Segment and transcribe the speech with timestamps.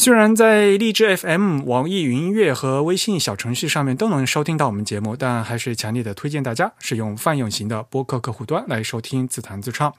[0.00, 9.92] 虽然在荔枝 FM、网易云音乐和微信小程序上面都能收听到我们节目，但还是强烈的推荐大家使用泛用型的播客客户端来收听自弹自唱。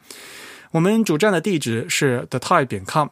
[0.72, 3.09] 我们主站的地址是 thetype 点 com，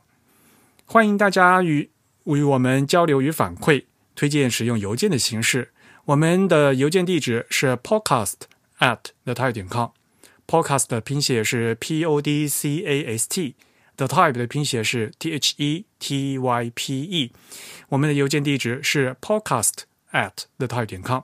[0.85, 1.89] 欢迎大家与
[2.23, 3.83] 与我们交流与反馈，
[4.15, 5.73] 推荐使用邮件的形式。
[6.05, 8.35] 我们的邮件地址是 podcast
[8.79, 13.55] at thetype 点 com，podcast 的拼写是 p o d c a s t。
[13.97, 17.31] The Type 的拼写是 T H E T Y P E，
[17.89, 19.73] 我们的邮件地址是 podcast
[20.11, 21.21] at the type 点 com。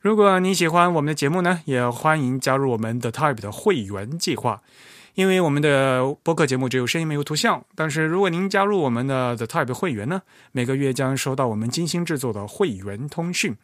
[0.00, 4.60] 如果你喜欢我们的节目呢，也欢迎加入我们的 Type 的会员计划。
[5.14, 13.54] 因为我们的播客节目只有声音没有图像，但是如果您加入我们的 The Type 会员呢，每个月将收到我们精心制作的会员通讯。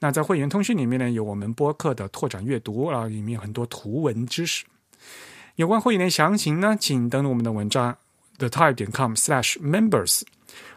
[0.00, 4.66] 那在会员通讯里面呢，有我们播客的拓展阅读啊，里面有很多图文知识。
[5.58, 7.96] 有关会员的详情呢，请登录我们的文章
[8.38, 10.22] thetype 点 com/slash/members。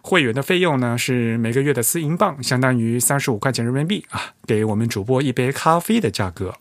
[0.01, 6.55] 会员的费用呢是每个月的四英镑，相当于三十五块钱人民币啊，给我们主播一杯咖啡的价格。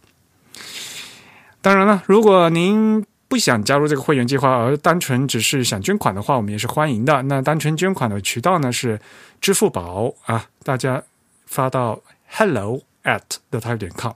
[1.62, 7.22] 当然了，如果您不想加入这个会员计划，而单纯只是想捐款的话，我们也是欢迎的。
[7.22, 9.00] 那单纯捐款的渠道呢是
[9.40, 11.02] 支付宝啊，大家
[11.46, 11.98] 发到
[12.28, 14.12] hello at thetype 点 com。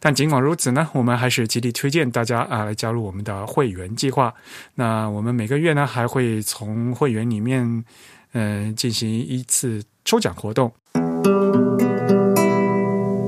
[0.00, 4.34] 但尽管如此呢，我们还是极力推荐大家啊来加入我们的会员计划。
[4.74, 7.84] 那我们每个月呢还会从会员里面，
[8.32, 10.72] 嗯，进行一次抽奖活动。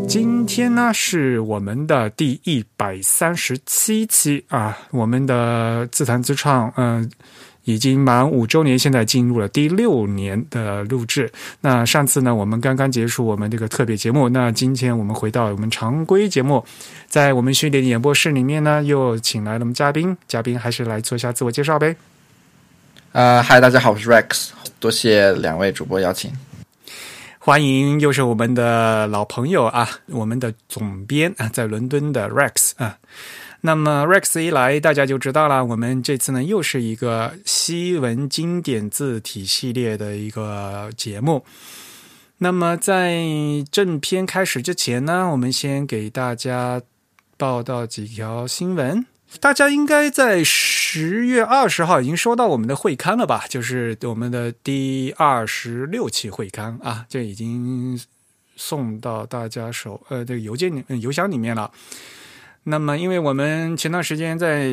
[0.09, 7.11] 今天呢是我们的第一百三十七期啊，我们的自弹自唱，嗯。
[7.65, 11.31] 已经满五周年，现在进入了第六年的录制。
[11.61, 14.28] 那上次呢，我们刚刚结束我们这个特别节目。
[14.28, 16.65] 那今天我们回到我们常规节目，
[17.06, 20.17] 在我们训练演播室里面呢，又请来了我们嘉宾。
[20.27, 21.95] 嘉宾还是来做一下自我介绍呗。
[23.12, 24.50] 呃，嗨，大家好，我是 Rex，
[24.81, 26.33] 多谢两位主播邀请。
[27.39, 32.97] 欢迎，又是我们的老朋友啊，我们的总编啊，在伦敦的 Rex 啊。
[33.65, 35.65] 那么 Rex 一来，大家就知道了。
[35.65, 41.45] 我们这次呢，又是一个西文经典字体系列的一个节目。
[42.39, 43.23] 那么在
[43.71, 46.83] 正片开始之前呢，我们先给大家
[47.37, 49.06] 报道几条新闻。
[49.39, 53.44] 大家应该在十月二十号已经收到我们的会刊了吧？
[53.49, 57.97] 就是我们的第二十六期会刊啊，这已经
[58.56, 61.71] 送到大家手呃这个邮件里邮箱里面了。
[62.65, 64.71] 那么，因为我们前段时间在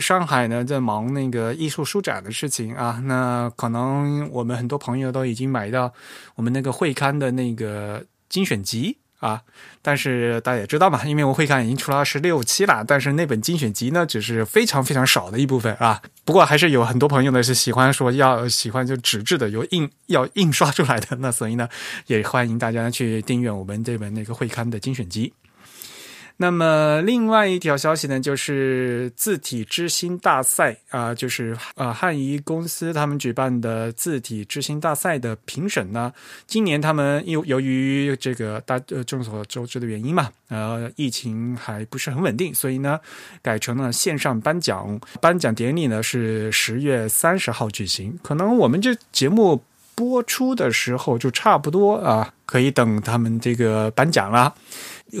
[0.00, 5.92] 上海呢，在忙那个艺术书展的事情啊，那可能我们很多朋友都已经买到
[6.36, 9.42] 我们那个会刊的那个精选集啊。
[9.82, 16.00] 但是大家也知道嘛，因为我会刊已经出了二十六期了，但是那本精选集呢，只是非常非常少的一部分啊。
[16.24, 21.16] 不过还是有很多朋友呢是喜欢说要喜欢就纸质的，有印要印刷出来的。
[21.16, 21.68] 那所以呢，
[22.06, 25.32] 也欢迎大家去订阅我们这本那个会刊的精选集。
[26.40, 36.12] 那么，另外一条消息呢，就是字体之星大赛啊，就是呃汉仪公司他们举办的字体之星大赛的评审呢，
[36.46, 43.00] 今年他们由由于这个大呃众所周知的原因嘛，呃疫情还不是很稳定，所以呢
[43.42, 49.60] 改成了线上颁奖，颁奖典礼呢是十月三十号举行，可能我们这节目
[49.96, 54.54] 播出的时候就差不多啊，可以等他们这个颁奖了。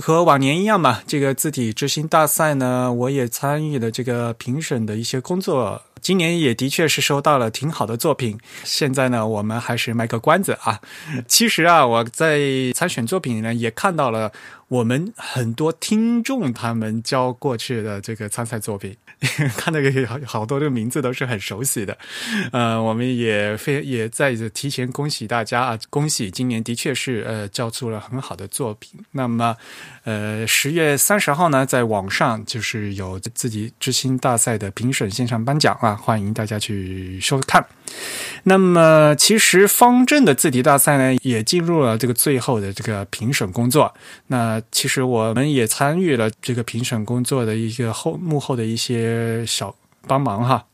[0.02, 5.82] 和往年一样嘛，这个字体之星大赛呢，我也参与了这个评审的一些工作。
[6.00, 8.38] 今年也的确是收到了挺好的作品。
[8.64, 10.78] 现在呢，我们还是卖个关子啊。
[11.26, 12.38] 其实啊，我在
[12.74, 14.30] 参选作品里呢，也看到了
[14.68, 18.96] 我们很多听众他们交过去的这个参赛作品。
[19.56, 21.98] 看那个好好多这个名字都是很熟悉的，
[22.52, 29.00] 呃，我们也非也在提前恭喜大家啊，恭喜今年的确是呃交出了很好的作品。
[29.10, 29.56] 那么，
[30.04, 37.66] 呃，十月三十号呢，在网上就是有自己知心大赛的评审线上颁奖啊，欢迎大家去收看。
[38.44, 43.92] 那么，其实方正的字体大赛呢，也进入了这个最后的这个评审工作。
[44.28, 49.44] 那其实我们也参与了这个评审工作的一个后幕后的一些。
[49.46, 49.74] 小
[50.06, 50.64] 帮忙哈。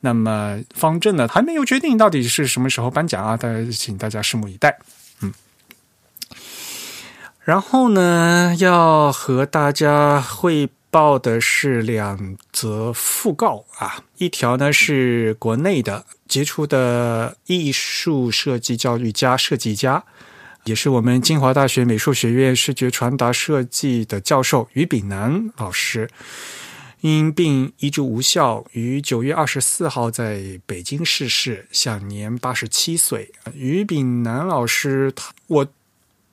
[0.00, 3.36] 那么方正呢，还没有决定到底是什么时候颁奖啊？
[3.36, 4.78] 大家请大家拭目以待。
[5.20, 5.32] 嗯，
[7.44, 20.04] 然后呢，要和大家汇报的是两则讣告啊，一条呢是国内的杰出的艺术设计教育家、设计家，
[20.64, 26.10] 也是我们清华大学美术学院视觉传达设计的教授于炳南老师，
[27.00, 33.32] 因病医治无效，于九月二十四号在北京逝世，享年八十七岁。
[33.54, 35.66] 于炳南老师，他我。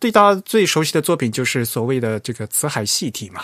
[0.01, 3.43] 对大家最熟悉的作品就是所谓的这个辞海戏体嘛，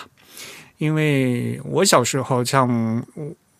[0.77, 3.05] 因为我小时候像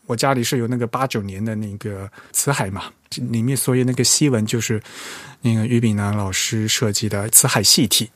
[0.05, 2.83] 我家里是有那个八九年的那个辞海嘛，
[3.31, 4.81] 里面所有那个西文就是
[5.41, 8.09] 那个俞炳南老师设计的辞海戏体。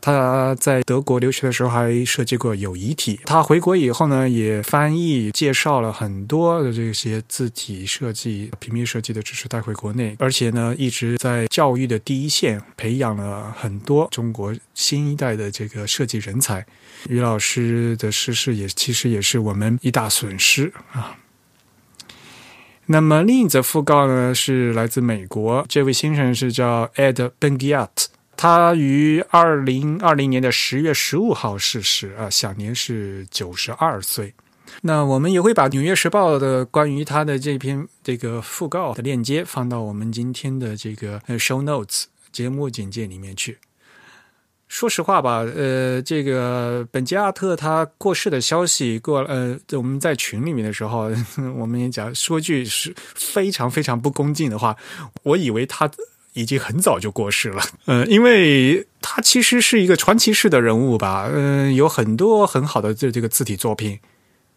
[0.00, 3.20] 他在德国留学的时候还设计过友谊体。
[3.24, 16.64] 他回国以后呢，也翻译介绍了很多的这些字体设计、平面设计的知识带回国内，而且呢，一直在教育的第一线培养了很多中国新一代的这个设计人才。
[17.08, 21.16] 于老师的逝世也其实也是我们一大损失啊。
[22.86, 27.88] 那么另一则讣告呢，是来自美国，这位先生是叫 Ed Bengiat。
[28.36, 34.34] 他于二零二零年的十月十五号逝世，啊，享年是九十二岁。
[34.82, 43.58] 那我们也会把《纽约时报》的关于他的这篇这个讣告的链接放到我们今天的这个 show notes 节目简介里面去。
[44.66, 51.10] 说实话吧，呃，这个本杰阿特他过世的消息过，呃，我们在群里面的时候，
[51.54, 54.76] 我们也讲说句是非常非常不恭敬的话，
[55.22, 55.88] 我以为他。
[56.34, 63.98] 已经很早就过世了，呃，因为他其实是一个传奇式的人物吧，嗯，有很多很好的这这个字体作品，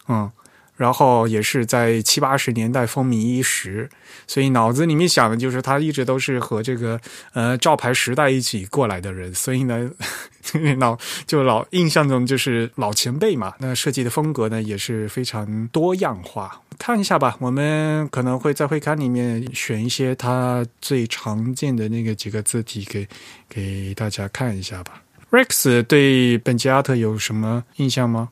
[0.10, 0.30] 嗯。
[0.78, 3.90] 然后也是在七八十年代风靡一时，
[4.28, 7.00] 所以脑子里面想的就是他一直都是和这个
[7.34, 9.92] 呃照牌时代一起过来的人，所以呢，
[10.78, 13.54] 脑就老印象中就是老前辈嘛。
[13.60, 16.62] 那设计的风格呢也是非常多样化。
[16.78, 23.08] 看一下吧，我们可能会在会刊里面选一些他最常见的那个几个字体给
[23.50, 25.02] 给大家看一下吧。
[25.32, 28.30] Rex 对本杰阿特有什么印象吗？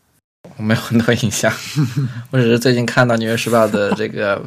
[0.58, 1.52] 我没有很多印象，
[2.32, 4.44] 我只是最近看到《纽约时报》的这个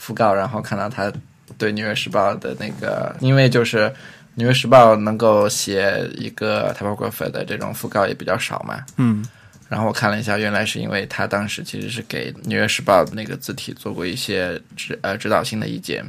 [0.00, 1.12] 讣告，然后看到他
[1.56, 3.78] 对《纽约时报》的那个，因为就是
[4.34, 9.24] 《纽约时报》能够写一个 typographer 的这种讣告也比较少嘛，嗯，
[9.68, 16.04] 然后我看了一下，原来是因为他当时其实是给《纽约时报》那个字体做过一些指呃指导性的意见，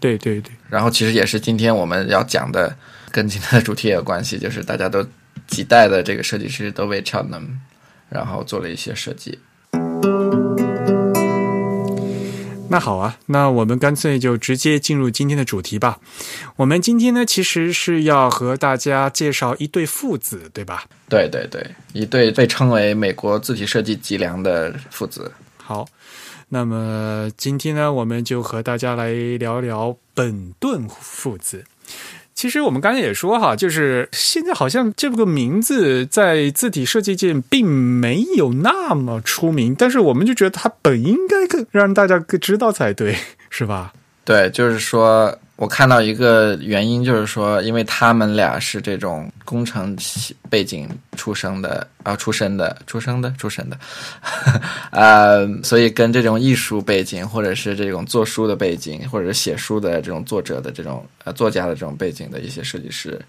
[0.00, 2.74] 对对对，然后其实也是今天我们要讲的，
[3.10, 5.06] 跟今天的主题也有关系，就是大家都
[5.46, 7.46] 几代的这个设计师都被 Cheltenham。
[8.08, 9.38] 然后做了一些设计。
[12.70, 16.00] 那好啊，那我们干脆就直接进入今天的主题吧。
[16.56, 20.84] 我们今天呢，其实是要和大家介绍一对父子，对吧？
[21.08, 25.32] 对对对，一对被称为美国字体设计脊梁的父子。
[25.56, 25.88] 好，
[26.50, 31.64] 那么今天呢，我们就和大家来聊聊本顿父子。
[32.38, 43.16] 其实我们刚才也说哈，就是现在好像这个名字在字体设计界并没有那么出名，但是我们就觉得它本应该更让大家更知道才对，
[43.50, 43.92] 是吧？
[44.24, 45.36] 对，就是说。
[45.58, 49.96] 我看到一个原因，就是说，因为他们俩是这种工程
[50.48, 53.76] 背景出生的啊，出身的，出生的，出身的，
[54.92, 63.20] 呃，所以跟这种艺术背景，或者是这种做书的背景，或者是写书的这种作者的这种呃作家的这种背景的一些设计师，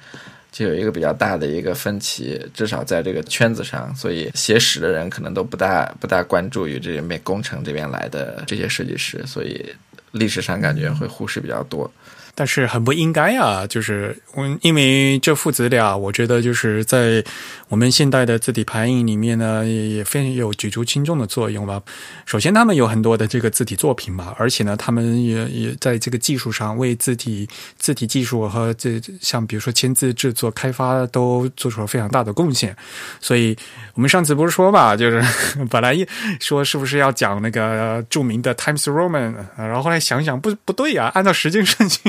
[0.52, 9.66] 就有一个比较大的一个分歧，至少在这个圈子上，所以写史的人可能都不大不大关注于这些美工程这边来的这些设计师，所以
[10.12, 11.92] 历史上感觉会忽视比较多。
[12.40, 13.68] 但是很不应该啊！
[13.68, 17.22] 就是我因为这父子俩，我觉得就是在
[17.68, 21.82] 我们现代的字体排印里面呢，也非常有举足轻重的作用吧。
[22.26, 27.46] 首先，他们有很多的这个字体作品嘛，而且呢，他们也也在这个技术上为字体
[27.78, 32.74] 字体技术和这像比如说签字制作开发都做出了非常大的贡献。
[33.20, 33.54] 所以
[33.96, 35.22] 我们上次不是说嘛，就是
[35.70, 35.94] 本来
[36.40, 42.00] 说是不是要讲那个著名的 Times Roman，然后后来想想不不对呀，按照时间顺序。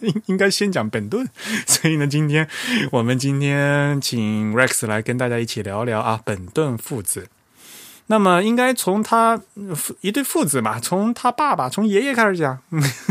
[0.00, 1.28] 应 应该先讲本顿，
[1.66, 2.48] 所以呢，今天
[2.92, 7.28] 我们今天请 Rex 来跟大家一起聊聊啊，本顿父子。
[8.08, 9.40] 那么应该从他
[10.00, 12.56] 一对父子嘛，从他爸爸，从爷爷开始讲。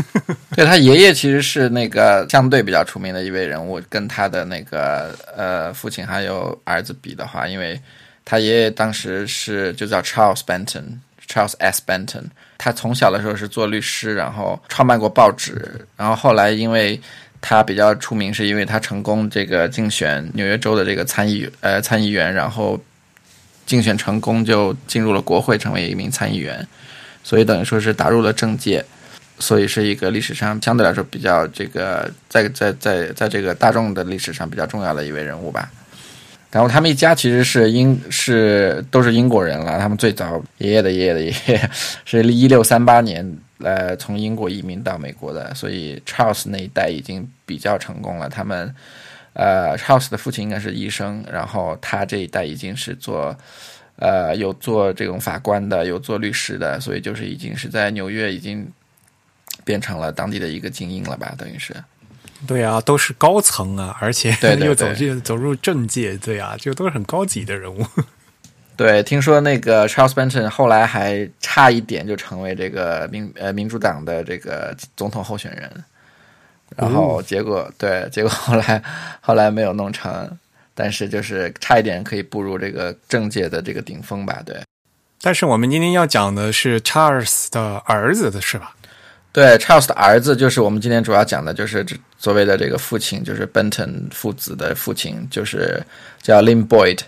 [0.56, 7.78] 对他爷爷其实是那个相对比较出名的一位人物，跟他的那个呃父亲还有儿子比的话，因为
[8.24, 12.24] 他爷爷当时是就叫 Charles Benton，Charles S Benton。
[12.58, 17.00] 他从小的时候是做律师，然后创办过报纸，然后后来因为
[17.40, 22.80] 他比较出名是因为他成功这个竞选纽约州的这个参议呃参议员，然后
[23.66, 26.66] 竞选成功就进入了国会，成为一名参议员，
[27.22, 28.84] 所以等于说是打入了政界，
[29.38, 35.70] 所以是一个历史上相对来说比较这个在在在在这个大众的历史上比较重要的一位人物吧。
[36.56, 41.70] 然后他们一家其实是英是都是英国人了，他们最早爷爷的爷爷的爷爷
[42.06, 48.30] 是一六三八年呃从英国移民到美国的，所以 Charles 那一代已经比较成功了。
[48.30, 48.74] 他们
[49.34, 53.36] 呃 Charles 的父亲应该是医生，然后他这一代已经是做
[53.96, 58.66] 呃有做这种法官的，有做律师的，所以就是已经是在纽约已经
[59.62, 61.74] 变成了当地的一个精英了吧，等于是。
[62.46, 67.86] 对啊，都是高层啊，而且 又走进走入政界，对啊，就都是很高级的人物。
[68.76, 75.84] 对，听说那个 Charles Benton 后来还差一点就成为这个民呃民主党的这个总统候选人，
[76.76, 78.82] 然后结果、对，结果后来
[79.22, 80.30] 后来没有弄成，
[80.74, 84.42] 但是就是差一点可以步入这个政界的这个顶峰吧？
[84.44, 84.60] 对，
[85.22, 88.74] 但是我们今天要讲的是 Charles 的儿子的是吧？
[89.32, 95.82] 对，Charles 的儿子就是我们今天主要讲的，就是这所谓的这个父亲，就是 Benton 父子的父亲，就是
[96.22, 97.00] 叫 Lin Boyd。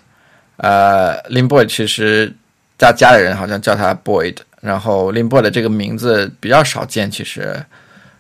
[0.57, 2.33] 呃，Lin Boyd 其实
[2.79, 7.65] 家家里人好像叫他 Boyd，然后 Lin Boyd 这个名字比较少见，其实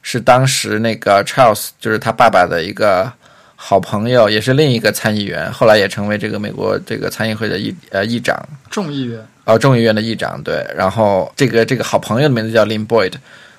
[0.02, 3.12] 是当时那个 Charles 就是他爸爸的一个
[3.57, 8.40] 好朋友，也是另一个参议员，后来也成为这个美国这个参议会的议呃议长。
[8.71, 13.14] 众议员哦，众议院的议长对，然后这个这个好朋友的名字叫 Lin Boyd，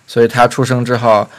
[0.08, 1.30] 所以他出生之后，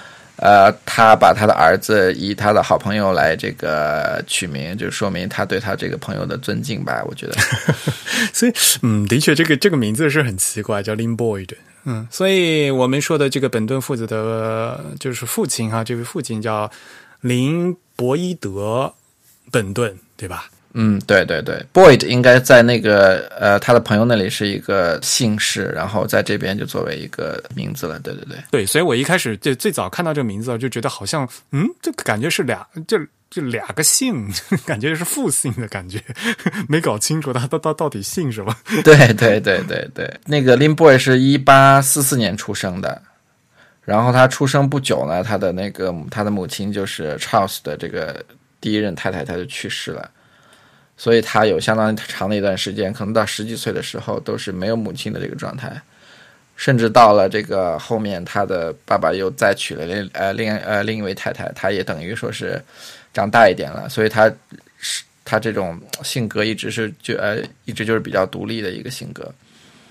[0.41, 7.37] 呃，他把他的儿子以他的好朋友来这个取名，就说明他对他这个朋友的尊敬吧，我觉得。
[8.33, 11.51] 所以，嗯，的确，这个这个名字是很奇怪，叫 Lin Boyd。
[11.85, 16.71] 嗯，所以我们说的这个本顿父子的，就是父亲哈，这位父亲叫
[17.21, 18.93] 林伯伊德
[19.51, 20.51] 本顿，对吧？
[20.75, 27.99] 嗯，对对对，Boyd 应该在那个呃他的朋友那里是一个姓氏，然后在这边就作为一个名字了。
[27.99, 32.97] 对对对，对，所以我一开始就最早看到这个名字，就觉得好像，嗯，这感觉是俩， 就
[33.29, 34.29] 就俩个姓，
[34.65, 36.01] 感觉是复姓的感觉，
[36.69, 38.55] 没搞清楚他他他到底姓什么。
[38.85, 43.03] 对对对对对，那个 Lin Boy 是一八四四年出生的，
[43.85, 48.25] 然后他出生不久呢，他的那个他的母亲就是 Charles 的这个
[48.61, 50.09] 第一任太太，她就去世了。
[51.01, 55.81] 所以他有相当长的一段时间，可能到十几岁的时候都是没有母亲的这个状态，
[56.57, 62.63] 甚至到了这个后面，他的爸爸又再娶了另呃另呃另一位太太，他也等于说是
[63.15, 64.31] 长大一点了，所以他
[64.77, 69.33] 是他这种性格一直是就呃一直就是比较独立的一个性格，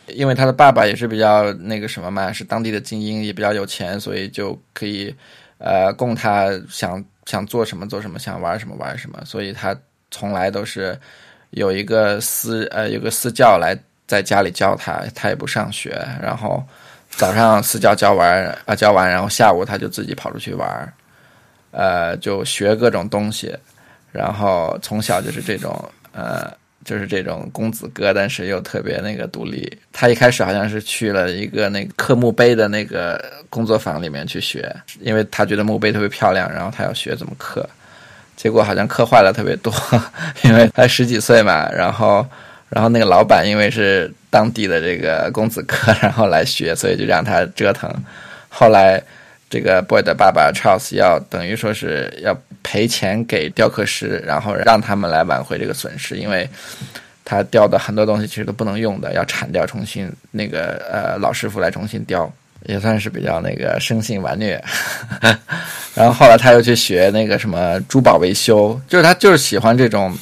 [0.10, 5.12] 因为他的爸爸也是比较那个什么嘛，是当地的精英，也比较有钱，所以就可以
[5.58, 9.76] 呃供他想想做什么做什么，想玩什么玩什么，所以他。
[10.12, 10.98] 从来都是
[11.52, 15.90] 有一个私呃有个私教来在家里教他，他也不上学，
[16.22, 16.64] 然后
[17.10, 20.94] 早上私教教完啊教完，然后下午他就自己跑出去玩，
[21.72, 23.56] 呃就学各种东西，
[24.12, 26.52] 然后从小就是这种呃
[26.86, 29.72] 就是这种公子哥，但是又特别那个独立。
[29.92, 37.68] 他一开始好像是去了一个那个刻墓碑的那个工作坊里面去学，因为他觉得墓碑特别漂亮，然后他要学怎么刻。
[38.42, 39.74] 结果好像刻坏了特别多，
[40.44, 42.26] 因为才十几岁嘛，然后，
[42.70, 47.94] 然后那个老板因为是当地的这个公子哥，然后来学，所以就让他折腾。
[48.48, 49.04] 后来，
[49.50, 56.50] 这个 boy 的爸爸 Charles 要等于说是要赔钱给雕刻师，然后让他们来挽回这个损失，因为
[57.26, 62.32] 他雕的很多东西其实都不能用的，要铲掉，重新那个呃老师傅来重新雕。
[62.66, 64.64] 也算是比较那个生性顽劣，
[65.96, 70.16] 然后后来他又去学那个什么珠宝维修，就是他就是喜欢这种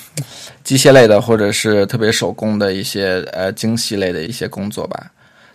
[0.63, 5.11] 机械类的或者是特别手工的一些呃精细类的一些工作吧。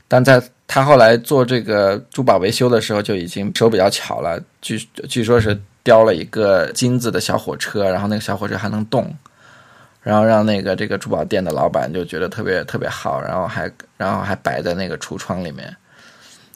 [0.09, 4.39] 但在他后来做这个珠宝维修的时候，就已经手比较巧了。
[4.61, 9.15] 据据说是雕了一个金子的小火车，然后那个小火车还能动，
[10.03, 15.75] 然后让那个这个珠宝店的老板就觉得特别特别好，然后还然后还摆在那个橱窗里面。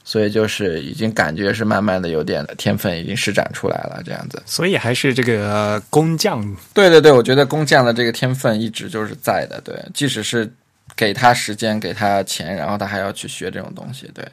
[0.08, 4.40] 所以就是已经感觉是慢慢的有点天分已经施展出来了，这样子。
[4.46, 6.40] 所以还是这个工匠。
[6.72, 9.60] 对对对，我觉得工匠的这个天分一直就是在的。
[9.64, 10.48] 对，即使是
[10.94, 14.08] 给他时间、给他钱，然后他还要去学这种东西。
[14.14, 14.24] 对，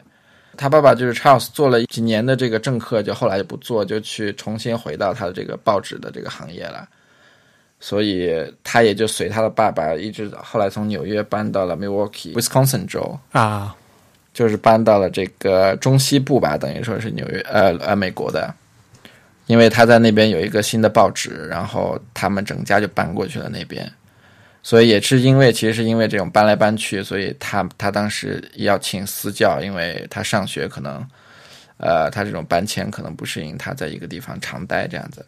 [0.56, 6.88] 他爸爸就是 Charles 做了几年的这个政客，就后来就不做，就去重新回到他的这个报纸的这个行业了。
[7.80, 8.32] 所以
[8.64, 13.76] 他也就随他的爸爸一直后来从纽约搬到了 Milwaukee Wisconsin 州啊。
[14.34, 18.54] 就是搬到了这个中西部吧，等于说是纽约，呃呃，美国的。
[19.48, 23.92] 因为他在那边有一个新的报纸，然后他们整家就搬过去了那边。
[24.64, 31.06] 所以也是因为，其实是因为这种搬来搬去，所以他他当时要请私教，因为他上学可能，
[31.76, 35.26] 呃，他这种搬迁可能不适应他在一个地方常待这样子。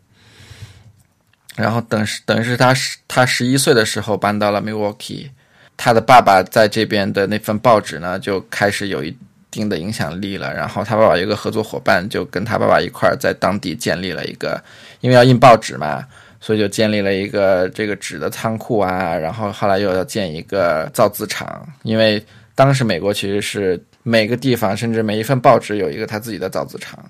[1.57, 5.29] 然后等等于是他十他十一岁的时候搬到了 Milwaukee，
[5.77, 9.15] 他的爸爸在这边的那份报纸呢就开始有一
[9.49, 10.53] 定的影响力了。
[10.53, 14.61] 然后他爸爸有一个合作伙伴，就跟他爸爸一块儿在当地建立了一个，
[15.01, 16.05] 因为要印报纸嘛。
[16.41, 27.03] 所以就建立了一个这个纸的仓库啊，然后后来又要建一个造字厂，因为当时美国其实是每个地方甚至每一份报纸有一个他自己的造字厂，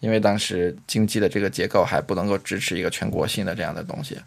[0.00, 4.18] 因为当时经济的这个结构还不能够支持一个全国性的这样的东西，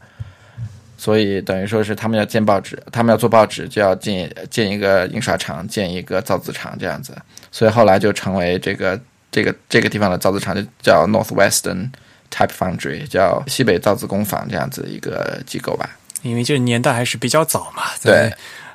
[0.98, 7.16] 所以等于说是他们要建报纸，他们要做报纸就要建建一个印刷厂，建一个造纸厂这样子，
[7.52, 9.00] 所以后来就成为这个
[9.32, 11.90] 这个这个地方的造纸厂就叫 Northwestern。
[12.36, 15.88] Type Foundry 叫西北造纸工坊这样子一个机构吧，
[16.24, 18.34] 因为这个年代还是比较早嘛，对，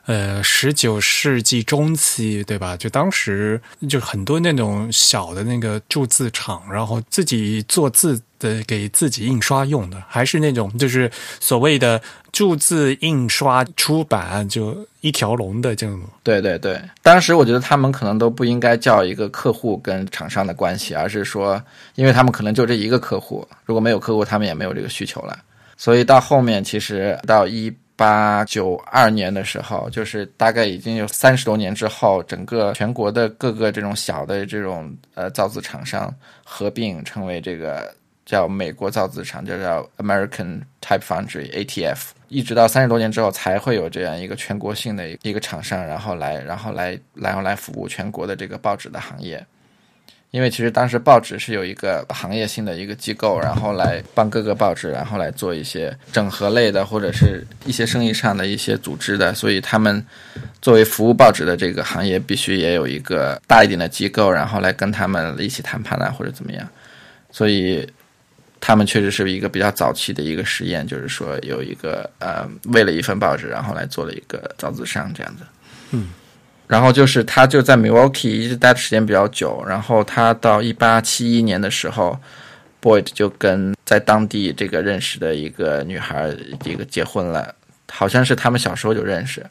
[0.09, 2.75] 呃，十九世纪中期，对吧？
[2.75, 11.11] 就当时就很多那种小的那个铸字厂，然后自己做字的，给自己印刷用的，还是那种就是
[11.41, 12.01] 所谓的
[12.33, 16.01] 铸字、印刷、出版，就一条龙的这种。
[16.23, 21.63] 对对对，当时我觉得他们可能都不应该叫一个客户跟厂商的关系，而是说，
[21.97, 25.39] 因为他们可能就这一个客户，如果没有客户，他们也没有这个需求了。
[25.77, 27.71] 所以到后面，其实到一。
[27.99, 36.15] 八九二年的时候，就是大概已经有三十多年之后，整个全国的各个这种小的这种呃造字厂商
[36.45, 37.93] 合并成为这个
[38.25, 42.11] 叫美国造字厂，就叫 American Type Foundry ATF。
[42.29, 49.45] 一直到三十多年之后，才会有这样一个全国性的一个厂商，然后来然后来然后来服务全国的这个报纸的行业。
[50.31, 60.05] 因为其实当时报纸是有一个行业性的一个机构，然后来帮各个报纸，然后来做一些整合类的或者是一些生意上的一些组织的，所以他们
[60.61, 66.69] 作为服务报纸的这个行业，必须也有一个大一点的机构，然后来跟他们一起谈判啊，或者怎么样。
[67.31, 67.91] 所以
[68.61, 75.43] 他们确实是一个比较早期的一个实验，就是说有一个呃，为了一份报纸，然后来做了一个造字商这样子。
[75.93, 76.11] 嗯。
[76.69, 82.17] 然后就是他就在 Milwaukee 一直待的时间比较久，然后他到一八七一年的时候
[82.83, 86.31] ，Boyd 就跟在当地这个认识的一个女孩
[86.65, 87.55] 一个结婚了，
[87.91, 89.43] 好像是他们小时候就认识，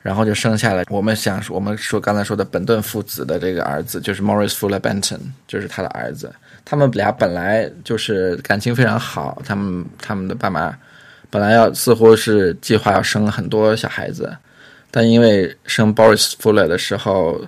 [0.00, 6.32] 然后就生下了我们想我们说刚才说的本顿父子的这个儿子，就是 Morris Fuller Benton，就是他的儿子。
[6.64, 10.72] 他们俩本来就是感情非常好，他们他们的爸妈
[11.28, 14.32] 本来要似乎是计划要生很多小孩子。
[14.90, 17.38] 但因为生 Boris Fuller 的时候，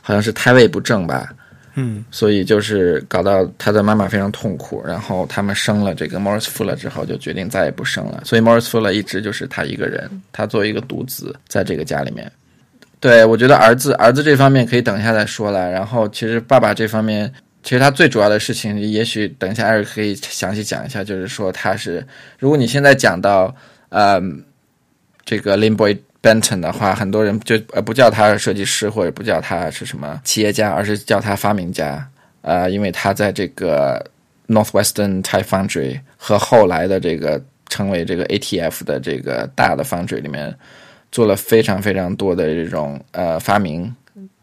[0.00, 1.28] 好像是胎位不正吧，
[1.74, 4.82] 嗯，所以就是搞到他的妈妈非常痛苦。
[4.86, 8.22] 然后他们生了这个 Morris Fuller 之后，就决定再也不生了。
[8.24, 12.30] 所以 Morris Fuller 一直就是他一个人，他作为一个独子在这个家里面。
[13.00, 15.70] 对我觉得儿子儿子这方面可以等一下再说了。
[15.70, 17.30] 然后其实爸爸这方面，
[17.62, 22.06] 其实他最主要的事情，也许等一下艾瑞可以详细讲一下，就是说他是，
[22.38, 23.54] 如果你现在讲到
[23.90, 24.22] 呃
[25.26, 25.98] 这个 Lin Boy。
[26.24, 32.08] Benton 的话，很多人就呃不叫他设计师，或者不叫他是什么企业家，而是叫他发明家。
[32.40, 34.02] 呃，因为他在这个
[34.48, 40.54] Northwestern Type Foundry 和后来的这个成为这个 ATF 的这个大的 foundry 里面，
[41.12, 43.94] 做了非常非常多的这种呃发明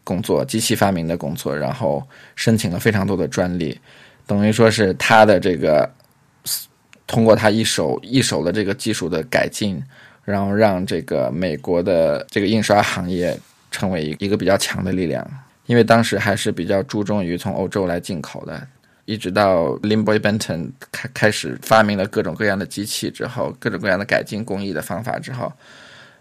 [0.04, 2.00] 工作，机器发明的工作，然后
[2.36, 3.76] 申请了非常多的专利，
[4.24, 5.90] 等于说是他的这个
[7.08, 9.82] 通过他一手一手的这个技术的改进。
[10.24, 13.38] 然后让这个美国的这个印刷行业
[13.70, 15.26] 成为一一个比较强的力量，
[15.66, 18.66] 因为当时还是比较注重于从欧洲来进口的。
[19.04, 25.52] 一直到 Limboy Benton 开开始发明了各种各样的机器之后，各种各样的改进工艺的方法之后，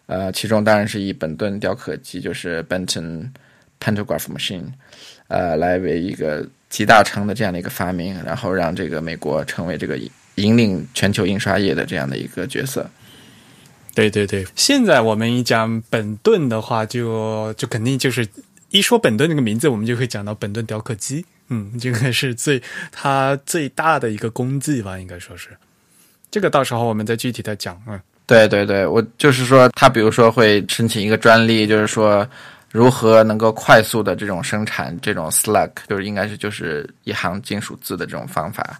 [0.07, 3.29] 呃，其中当然是以本顿雕刻机，就是 Benton
[3.79, 4.63] Pantograph Machine，
[5.27, 9.95] 呃，来为一个集大成的这样的一个发明，然后让这个美国成为这个
[10.35, 12.89] 引领全球印刷业的这样的一个角色。
[13.93, 18.25] 对对对，现在我们一讲本顿的话，就就肯定就是
[18.69, 21.25] 一说本顿这个名字，我们就会讲到本顿雕刻机。
[21.49, 25.49] 嗯，这个是最它最大的一个功绩吧，应该说是。
[26.29, 27.81] 这个到时候我们再具体的讲。
[27.85, 32.25] 嗯，对对对，我就是说，他比如说会申请一个专利，就是说
[32.71, 38.79] 如何能够快速的这种生产这种 slug，就是应该是就是一行金属字的这种方法，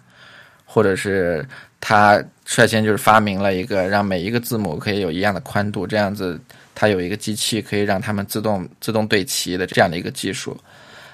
[0.64, 1.46] 或者是。
[1.84, 2.22] 他
[2.54, 6.38] 率先就是发明了一个让每一个字母可以有一样的宽度，这样子，
[6.74, 10.54] 它有一个机器可以让它们自动自动对齐的这样的一个技术。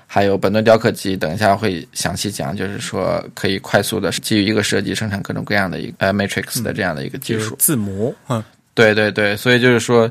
[0.05, 7.55] 还有本顿雕刻机，等一下会详细讲，就是说可以快速的基于一个设计生产各种各样的一个呃 matrix 的这样的一个技术。
[7.57, 8.43] 字母，嗯，
[8.75, 10.11] 对对对，所以就是说，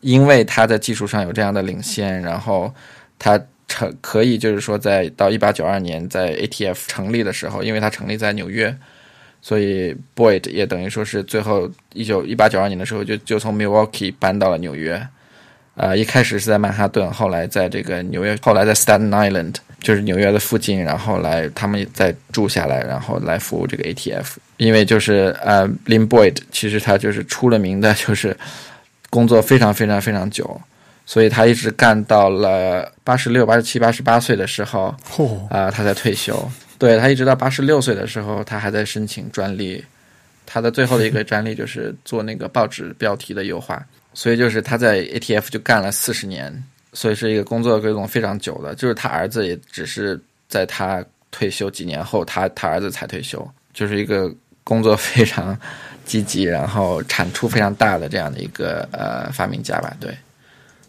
[0.00, 2.70] 因为它在技术上有这样的领先，然后
[3.18, 8.76] 它成可以就是说在到一八九二年在 ATF 成立的时候，因为它成立在纽约。
[9.40, 15.00] 所以，Boyd 也等于说是最后一九一八九二年的时候，就就从 Milwaukee 搬到了纽约。
[15.74, 24.38] 呃，一开始是在曼哈顿，后来在这个纽约，后来在 Staten Island，就是纽约的附近，然后来他们再住下来，然后来服务这个 ATF。
[24.56, 28.36] 因为就是呃，Lin Boyd 其实他就是出了名的，就是
[29.08, 30.60] 工作非常非常非常久，
[31.06, 34.92] 所以他一直干到了八十六、八十七、八十八岁的时候，
[35.48, 36.50] 啊，他才退休。
[36.78, 39.84] 对他一直到八十六岁的时候，他还在申请专利。
[40.46, 43.84] 他的最后的一个专利就是做那个报纸标题的优化。
[44.14, 46.64] 所以就是他在 ATF 就干了四十年，
[46.94, 48.74] 所以是一个工作规模非常久的。
[48.74, 54.32] 就是他儿子也只是在他退休几年后，他他儿子才退休，就是一个
[54.64, 55.56] 工作非常
[56.06, 59.94] 积极，然后产出非常大的这样的一个呃发明家吧。
[60.00, 60.16] 对。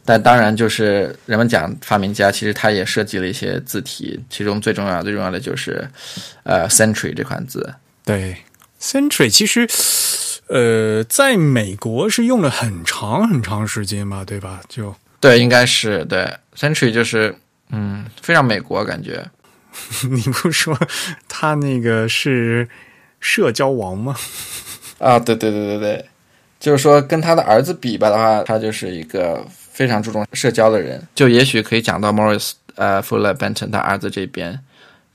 [0.10, 5.88] 但当然，就是人们讲发明家，其实他也设计了一些字体，其中最重要、最重要的就是，
[6.41, 7.76] 呃，Century 这款字。
[8.04, 8.36] 对
[8.82, 9.69] ，Century 其实，
[10.48, 14.62] 呃，在美国是用了很长很长时间吧，对吧？
[14.67, 17.36] 就对，应该是对，Century 就是，
[17.69, 19.24] 嗯，非常美国感觉。
[20.10, 20.76] 你不说
[21.28, 22.67] 他那个是
[23.19, 24.15] 社交王吗？
[24.98, 26.06] 啊，对对对对对，
[26.60, 29.45] 就是说跟他的儿子比吧的话，他就是一个。
[29.80, 34.60] 非常注重社交的人，就也许可以讲到 Morris 呃 Fuller Benton 他儿子这边，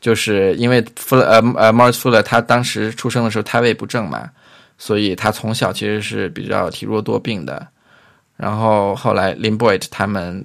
[0.01, 4.31] 就是因为 Fuller 呃呃 Morris Fuller 他当时出生的时候胎位不正嘛，
[4.79, 7.67] 所以他从小其实是比较体弱多病的。
[8.39, 10.43] 然后后来 Lin Boyd 他们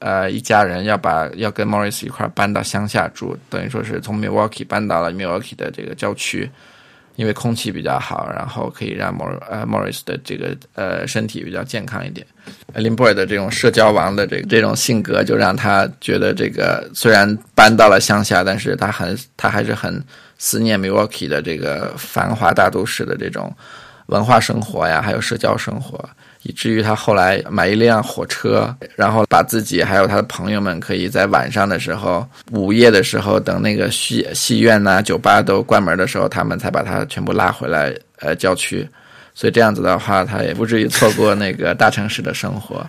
[0.00, 6.50] 呃一家人要把要跟 Morris 一块搬到乡下住，等于说是从 Milwaukee 搬到了 Milwaukee 的这个郊区。
[7.20, 12.26] 因为空气比较好，然后可以让莫呃 Morris 的这个呃身体比较健康一点。
[12.74, 20.02] Lin Boy 的这种社交王的这这种性格，就让他觉得这个虽然搬到了乡下，但是他很他还是很
[20.38, 23.54] 思念 Milwaukee 的这个繁华大都市的这种
[24.06, 26.02] 文化生活呀，还有社交生活。
[26.42, 38.88] 以至于他后来买一辆火车，然后把自己还有他的朋友们，可以在晚上的时候、午夜的时候，等那个戏戏院呐、酒吧都关门的时候，他们才把他全部拉回来呃郊区。
[39.34, 42.84] 所以这样子的话，他也不至于错过那个大城市的生活。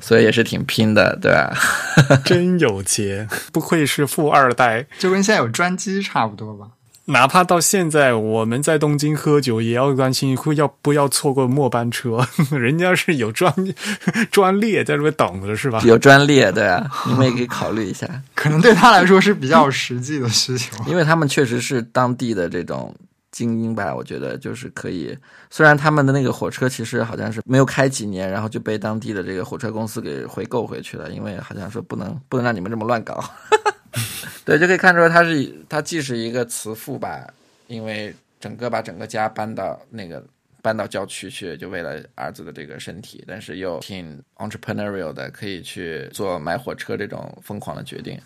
[0.00, 1.56] 所以也是挺拼的，对吧？
[2.26, 6.66] 真有钱，不愧是富二代，就跟现在有专机差不多吧。
[7.06, 12.26] 哪怕到现在，我们在东京喝酒，也要关心会要不要错过末班车。
[12.50, 13.52] 人家是有专
[14.32, 15.80] 专列在这边等着，是吧？
[15.84, 18.08] 有专列，对啊，你们也可以考虑一下。
[18.34, 22.94] 可能对他来说是比较实际的需求，因为他们确实是当地的这种
[23.30, 23.94] 精英吧。
[23.94, 25.14] 我觉得就是可以，
[25.50, 33.22] 虽然他们的那个火车其实好像是没有开几年，然后就被当地的这个火车公司给回购回去了，因为好像说不能不能让你们这么乱搞。
[34.44, 37.26] 对，就可以看出来，他是他既是一个慈父吧，
[37.66, 40.22] 因为整个把整个家搬到那个
[40.60, 48.18] 搬到郊区去，就为了儿子的这个身体，但是又挺 entrepreneurial 的，可以去做买火车这种疯狂的决定。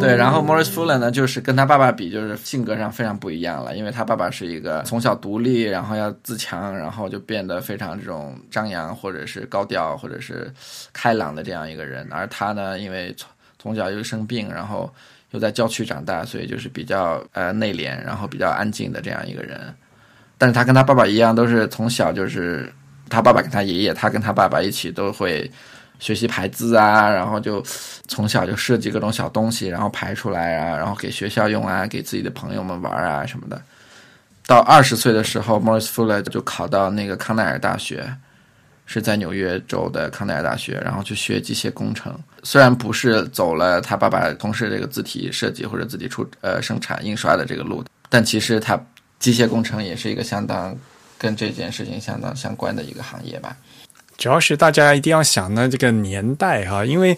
[0.00, 10.52] 对，然后 Morris Fuller 呢，就是跟他爸爸比，就是性格上非常不一样了，因为他爸爸是一个从小独立，然后要自强，然后就变得非常这种张扬，或者是高调，或者是
[10.92, 13.30] 开朗的这样一个人，而他呢，因为从
[13.64, 14.92] 从小又生病，然后
[15.30, 19.58] 又在郊区长大，所以就是比较呃内敛，然后比较安静的这样一个人。
[20.36, 22.70] 但是他跟他爸爸一样，都是从小就是
[23.08, 25.50] 他爸爸跟他爷爷，他跟他爸爸一起都会
[25.98, 27.62] 学习排字啊，然后就
[28.06, 33.58] 从小就设计各种小东西，然后排出来啊，然后给学校用啊，给自己的朋友们玩啊什么的。
[34.46, 38.14] 到二十岁的时候，Morris Fuller 就考到那个康奈尔大学。
[38.86, 42.14] 是在纽约州的康奈尔大学，然后去学机械工程。
[42.42, 48.78] 虽然不是走了他爸爸从事这个字体设计或者字体出呃生产印刷的这个路，但其实他
[49.18, 50.76] 机械工程也是一个相当
[51.16, 53.56] 跟这件事情相当相关的一个行业吧。
[54.18, 57.16] 主要是大家一定要想呢这个年代哈，因为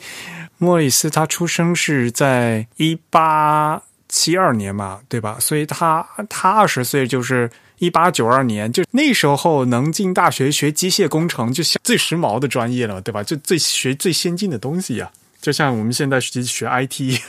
[0.59, 5.37] 莫里斯他出生是在一八七二年嘛，对吧？
[5.41, 7.51] 所以他他二十岁就是。
[7.79, 13.23] 一八九二年，就那时候能进大学学机械工程，就像最时髦的专业了，对吧？
[13.23, 15.11] 就最学最先进的东西呀，
[15.41, 17.23] 就像我们现在学学 IT 一样。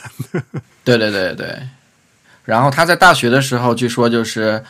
[0.84, 1.58] 对 对对对。
[2.44, 4.64] 然后他在大学的时候，据说就是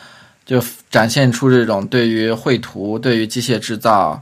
[0.45, 4.21] 就展现出这种对于绘图、对于机械制造，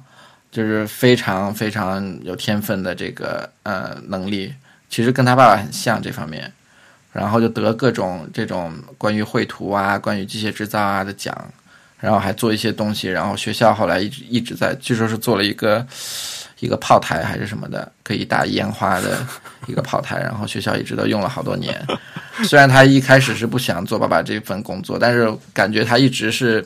[0.51, 4.53] 就是非常非常有天分的这个呃能力。
[4.89, 6.53] 其实跟他爸爸很像这方面，
[7.17, 11.35] 然后就得各种这种关于绘图啊、关于机械制造啊的奖，
[11.99, 15.85] 然后还做一些东西，然后学校后来一直一直在，据说是做了一个
[16.59, 19.25] 一个炮台还是什么的，可以打烟花的
[19.67, 21.79] 一个炮台，然后学校一直都用了好多年。
[22.43, 26.63] 虽然他一开始是不想做爸爸这份工作，但是感觉他一直是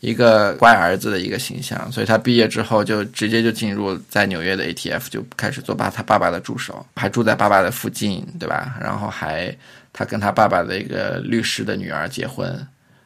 [0.00, 8.76] 一个乖儿子的一个形象，所以他毕业之后就直接就进入在纽约的 ATF，就开始做爸他爸爸的助手，还住在爸爸的附近，对吧？
[8.80, 9.52] 然后还
[9.98, 12.56] 他跟他爸爸的一个律师的女儿结婚，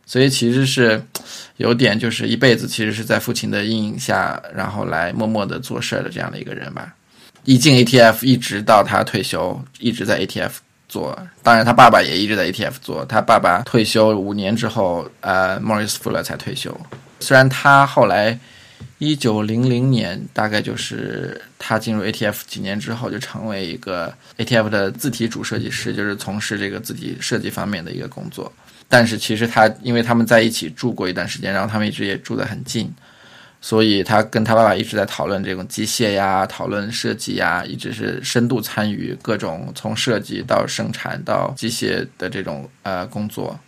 [0.04, 1.02] 所以其实是
[1.56, 6.94] 有点就是一辈子其实是在父亲的阴影下，然后来默默的做事儿的这样的一个人吧。
[7.44, 10.50] 一进 ATF 一直到他退休，一直在 ATF。
[10.88, 13.02] 做，当然他爸爸也一直在 ATF 做。
[13.06, 16.78] 他爸爸退休五年之后，呃，Morris Fuller 才退休。
[17.18, 18.38] 虽然他后来
[19.02, 28.52] 一九零零年，大概就是他进入 ATF 几年之后，就成为一个 ATF 的字体主设计师，就是从事这个字体设计方面的一个工作。
[28.88, 32.88] 但是其实他，因为他们在一起住过一段时间，然后他们一直也住得很近。
[33.60, 43.58] 所以他跟他爸爸一直在讨论这种机械呀，讨论设计呀，一直是深度参与各种从设计到生产到机械的这种呃工作。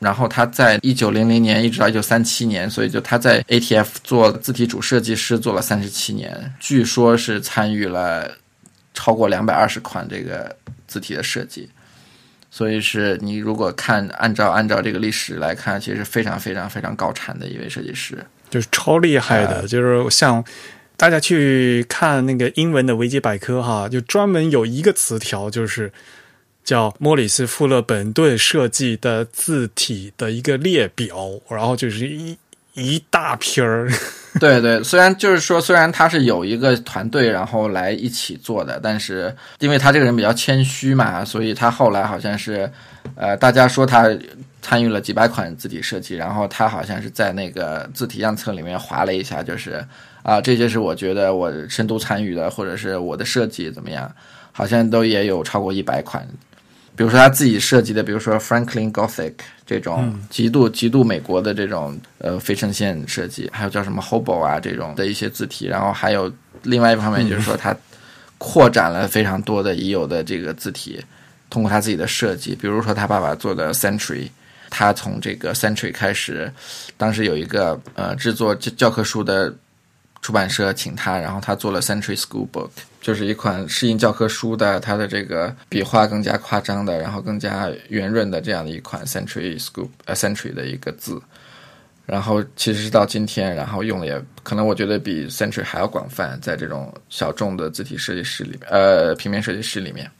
[0.00, 8.34] 然后他在一九零零年一直到一九三七年，所以就他在 ATF 做字体主设计师做了三十七年，据说是参与了
[8.94, 10.56] 超过两百二十款这个
[10.88, 11.68] 字体的设计。
[12.50, 18.18] 所以是你如果看按照按照这个历史来看，其实非常非常非常高产的一位设计师。
[18.48, 20.44] 就是超厉害的，就是像
[20.96, 25.92] 大家去看那个英文的维基百科哈，就专门有一个词条，就是
[26.64, 32.36] 叫莫里斯·富勒本顿设计的字体的一个列表，然后就是一
[32.74, 33.90] 一大篇儿。
[34.38, 42.70] 对对，虽然就是说，虽然他是有一个团队，然后来一起做的，但是因为他这个人比较谦虚嘛，所以他后来好像是，
[43.16, 44.08] 呃，大家说他。
[44.62, 49.82] 参与了几百款字体设计，然后他好像是在那个字体样册里面划了一下，就是
[50.22, 54.14] 啊，这些是我觉得我深度参与的，或者是我的设计怎么样，
[54.52, 56.28] 好像都也有超过一百款。
[56.96, 59.32] 比如说他自己设计的，比如说 Franklin Gothic
[59.66, 67.74] 这种极度极度美国的这种呃非衬线设计，还有叫什么 Hobo 啊这种的一些字体，然后还有另外一方面就是说他
[68.38, 71.02] 扩展了非常多的已有的这个字体，
[71.48, 74.28] 通过他自己的设计，比如说他爸爸做的 Century。
[74.72, 76.48] 他从这个 Century 开始，
[76.96, 79.52] 当时有一个呃制作教教科书的
[80.22, 91.20] 出版社请他，然后他做了 Century School Book，就是一款适应教科书的，它的这个笔画更加夸张的，然后更加圆润的这样的一款 Century School 呃 Century 的一个字，
[92.04, 100.10] 然后其实是到今天，然后用的也可能我觉得比 Century 还要广泛，在这种小众的字体设计师里面，呃平面设计师里面。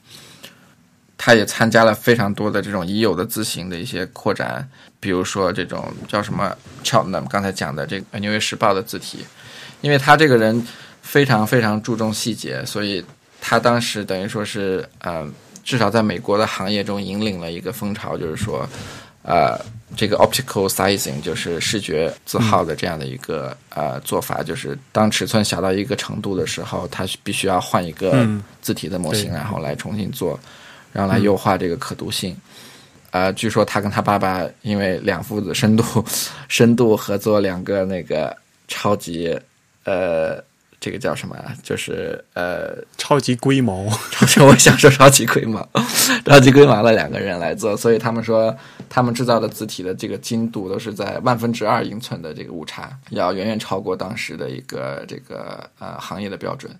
[1.23, 4.67] 他也参加了非常多的这种已有的字形的一些扩展，
[4.99, 9.19] 比如说这种叫什么 Cheltnam 刚才讲的这个《纽约时报》的字体，
[9.81, 10.65] 因为他这个人
[11.01, 13.03] 非常非常注重细节，所以
[13.41, 15.27] 他当时等于说是呃，
[15.63, 18.67] 至少在美国的行业中引领了一个风潮，就是说
[19.23, 19.59] 呃，
[19.95, 28.27] 这个 optical sizing 就是视觉字号的这样的一个呃做法，就是当尺寸小到一个程度的时候，他必须要换一个
[28.61, 30.39] 字体的模型，然后来重新做。
[30.93, 32.35] 然后来优化这个可读性，
[33.11, 36.03] 呃，据说他跟他爸爸因为两父子深度
[36.49, 38.35] 深度合作，两个那个
[38.67, 39.39] 超级
[39.83, 40.43] 呃，
[40.79, 41.53] 这个叫什么啊？
[41.63, 43.73] 就是呃，超级龟毛，
[44.47, 45.67] 我想说超级龟毛，
[46.25, 48.55] 超级龟毛的两个人来做，所以他们说
[48.89, 56.71] 他们制造的字体的这个精度都是在万分之二英寸的这个误差，要远远超过当时的一个这个呃行业的标准。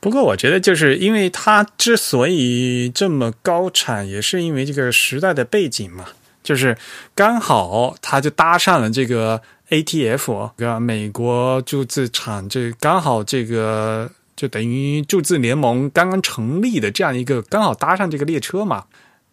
[0.00, 6.06] 不过，我觉得就是因为它之所以这么高产，也是因为这个时代的背景嘛。
[6.42, 6.74] 就是
[7.14, 10.78] 刚好它就搭上了这个 ATF，对吧？
[10.78, 18.84] 美国铸字厂，这刚好这个就等于铸字联盟刚刚成立的这样一个，刚好搭上这个列车嘛。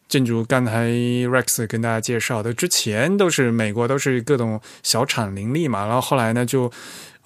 [0.07, 6.71] 正如刚才 Rex 跟大家介绍的，之前都是美国都是各种小厂林立嘛，然后后来呢就。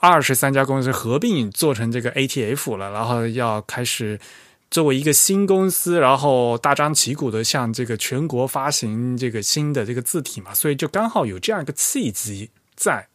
[0.04, 4.20] 二十三家公司合并做成这个 ATF 了，然后要开始
[4.72, 12.50] 作为一个新公司，然后大张旗鼓的向这个全国发行这个新的这个字体嘛，所以就刚好有这样一个契机
[12.82, 13.08] 在，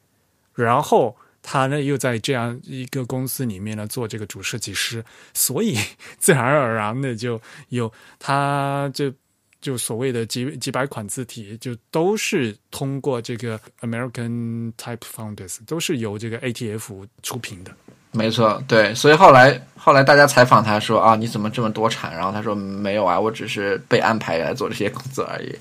[0.55, 5.77] 然后他呢又在这样一个公司里面呢做这个主设计师，所以
[6.19, 9.13] 自然而然的就有他就。
[9.59, 17.73] 就所谓的几几百款字体，就都是通过这个 American Type Founders，都是由这个 ATF 出品的。
[18.13, 22.15] 没错，对，所以后来后来大家采访他说啊，你怎么这么多产？
[22.15, 25.53] 然后他说没有啊，我只是被安排来做这些工作而已。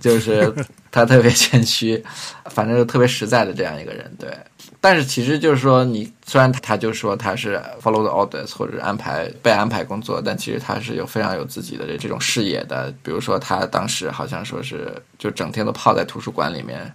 [0.00, 0.52] 就是
[0.90, 2.02] 他特别谦虚，
[2.46, 4.36] 反正就特别实在的这样一个人，对。
[4.80, 12.92] 但是其实就是说，你虽然他就说他是 follow the orders 或者安排被安排工作，但其实他是有非常有自己的这种视野的。
[13.02, 16.92] 比如说，他当时好像说是就整天都泡在图书馆里面，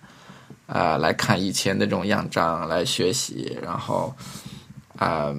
[0.66, 4.12] 啊，来看以前那种样章来学习，然后
[4.98, 5.32] 啊。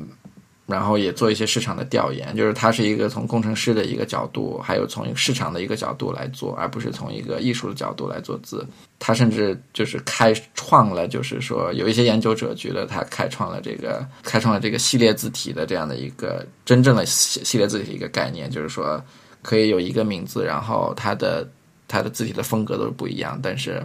[0.67, 8.67] 然后也做一些市场的调研，就是他是一个从工程师的一个角度，还有从一个市场的一个角度来做，而不是从一个艺术的角度来做字。
[8.99, 19.01] 他甚至就是开创了，就是说有一些研究者觉得他开创了这个开创了这个系列字体的这样的一个真正的系系列字体的一个概念，就是说
[19.43, 21.49] 可以有一个名字，然后它的
[21.87, 23.81] 它的字体的风格都是不一样，但是。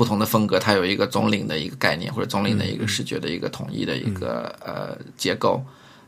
[0.00, 5.62] 不同的风格，它有一个总领的一个概念，或者总领的一个视觉的一个统一的一个呃结构，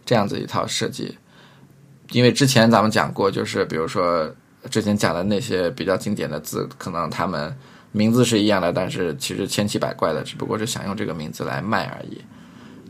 [0.06, 1.14] 这样子一套设计。
[2.12, 4.34] 因为之前咱们讲过，就是比如说
[4.70, 7.54] 之前讲的那些比较经典的字，可能他们
[7.92, 12.18] 名字是一样的，但是其实千奇百怪的，只不过是想用这个名字来卖而已。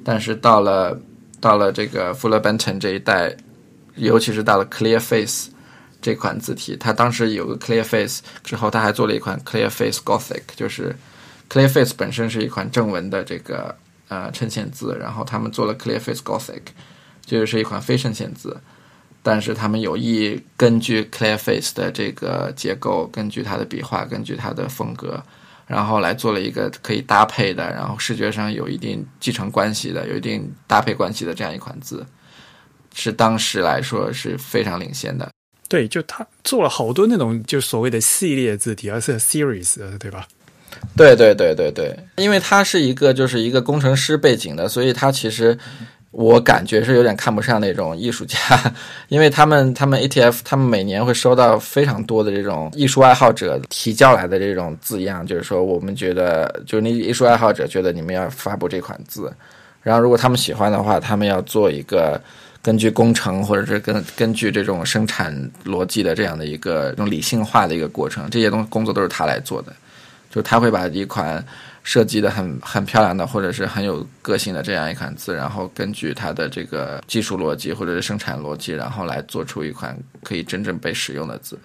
[0.05, 0.97] 但是到了
[1.41, 3.37] 到了这个 Fuller Benton 这一代，
[3.97, 5.52] 尤其是到了 Clear Face。
[6.03, 10.95] 这款字体，它当时有个 Clear Face 之后，它还做了一款 Clear Face Gothic，就是
[11.49, 13.75] Clear Face 本身是一款正文的这个
[14.09, 16.63] 呃衬线字，然后他们做了 Clear Face Gothic，
[17.25, 18.61] 就是一款非衬线字，
[19.23, 25.23] 但是他们有意根据 Clear Face 的这个结构，根据它的笔画，根据它的风格，
[25.67, 32.05] 然后来做了一个可以搭配的，然后视觉上有一定继承关系的，有一定搭配关系的这样一款字，
[32.95, 35.31] 是当时来说是非常领先的。
[35.69, 40.27] 对，就他做了好多那种就所谓的系列字体，而是 series，对吧？
[40.97, 45.57] 对对对对对，因为他是一个就是一个工程师背景的，所以他其实
[46.11, 48.39] 我感觉是有点看不上那种艺术家，
[49.09, 59.33] 因为他们他们 ATF 他们每年会收到非常多的这种艺术爱好者提交来的这种字样，就是说我们觉得就是那艺术爱好者觉得你们要发布这款字，
[59.83, 62.21] 然后如果他们喜欢的话，他们要做一个。
[62.63, 69.73] 根据工程，或者是根根据这种生产逻辑的这样的一个这种理性化的一个过程，这些东工作都是他来做的。
[70.31, 71.45] 就他会把一款
[71.83, 81.59] 设计的很很漂亮的，或者是很有个性的这样一款字，然后根据它的这个技术逻辑或者是生产逻辑，然后来做出一款可以真正被使用的字。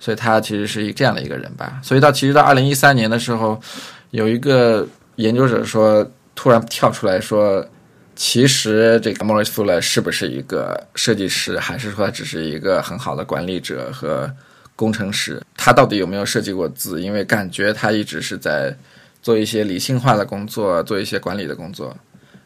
[0.00, 1.80] 所以他其实是一这样的一个人吧。
[1.82, 3.58] 所以到其实到二零一三年的时候，
[4.10, 7.64] 有一个研究者说，突然跳出来说。
[8.14, 14.30] 其实这个 Morris Fuller 是不是一个设计师，还是说他只是一个很好的管理者和
[14.76, 15.42] 工程师？
[15.56, 17.00] 他到底有没有设计过字？
[17.00, 18.76] 因为感觉他一直是在
[19.22, 21.96] 做一些理性化的工作，做一些管理的工作。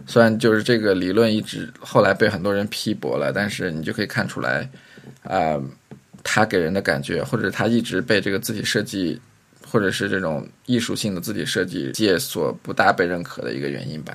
[0.07, 4.69] 虽然就是这个理论一直后来被很多人批驳了，但是你就可以看出来，
[5.25, 5.61] 啊，
[6.23, 9.21] 他给人的感觉，或者他一直被这个字体设计，
[9.69, 14.15] 或者是这种艺术性的字体设计界所不大被认可的一个原因吧。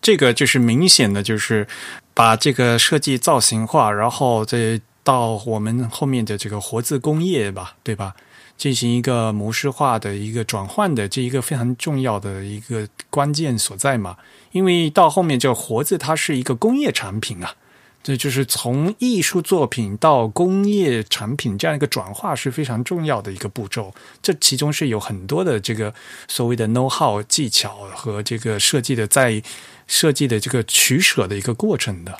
[0.00, 1.66] 这个就是明显的，就是
[2.14, 8.14] 把这个设计造型化，然后再到我们后面的这个活字工业吧，对吧？
[8.56, 14.16] 进行一个模式化的一个转换的这一个非常重要的一个关键所在嘛。
[14.52, 17.54] 因为到后面这活字它是一个工业产品啊。
[18.00, 25.92] 这就是从艺术作品到工业产品这样一个转化是非常重要的一个步骤，这其中是有很多的这个
[26.26, 29.42] 所谓的 know how 技巧和这个设计的在
[29.88, 32.16] 设计的这个取舍的一个过程的。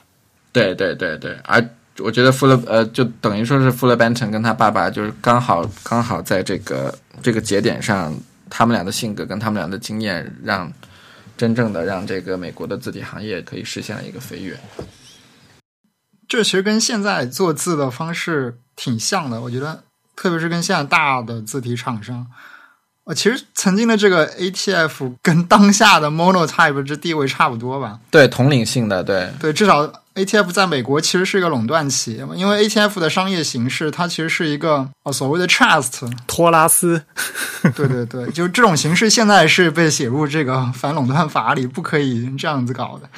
[0.50, 1.64] 对对对对，而
[1.98, 8.12] 我觉得富勒呃，就等于说是富勒 Benton 跟他爸爸就是刚好刚好在这个这个节点上，
[8.50, 10.72] 他们俩的性格跟他们俩的经验，让
[11.36, 14.58] 真正的让这个美国的字体行业可以实现了一个飞跃。
[16.26, 22.26] 这其实跟现在做字的方式挺像的，我觉得，特别是跟现在大的字体厂商，
[23.08, 27.98] 呃，其实曾经的这个 ATF 跟当下的 Monotype 这地位差不多吧？
[28.10, 37.02] 对，统领性的，对，对，至少 ATF 在美国其实是一个垄断企业嘛，因为 ATF 的商业形式它其实是一个呃所谓的 Trust 托拉斯，
[37.74, 43.08] 对对对，就这种形式现在是被写入这个反垄断法里，不可以这样子搞的。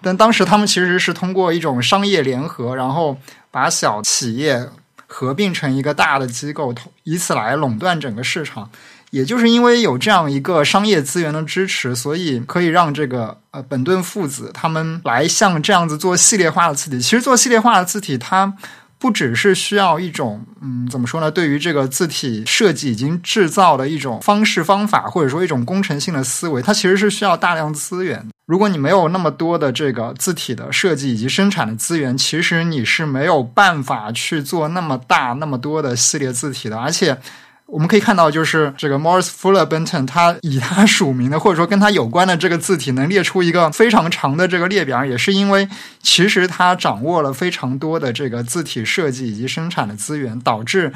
[0.00, 3.18] 但当时他们其实是通过一种商业联合，然后
[3.50, 4.68] 把小企业
[5.08, 6.72] 合并成一个大的机构，
[7.02, 8.70] 以此来垄断整个市场。
[9.10, 17.00] 也就是因为有这样一个商业资源的支持，所以可以让这个呃本顿父子他们来像这样子做系列化的字体。
[17.00, 18.54] 其实做系列化的字体，它
[18.98, 21.30] 不只是需要一种嗯怎么说呢？
[21.30, 28.28] 对于这个字体设计已经制造的一种方式方法，或者说一种工程性的思维，它其实是需要大量资源。
[28.46, 36.76] 如果你没有那么多的这个字体的设计以及生产的资源，其实你是没有办法去做那么大那么多的系列字体的。
[36.76, 37.16] 而且
[37.70, 45.68] 我们可以看到，就是这个 Morris Fuller Benton，他以他署名的或者说跟他有关的这个字体，能列出一个非常长的这个列表，也是因为
[46.02, 50.92] 其实他掌握了非常多的这个字体设计以及生产的资源，导致。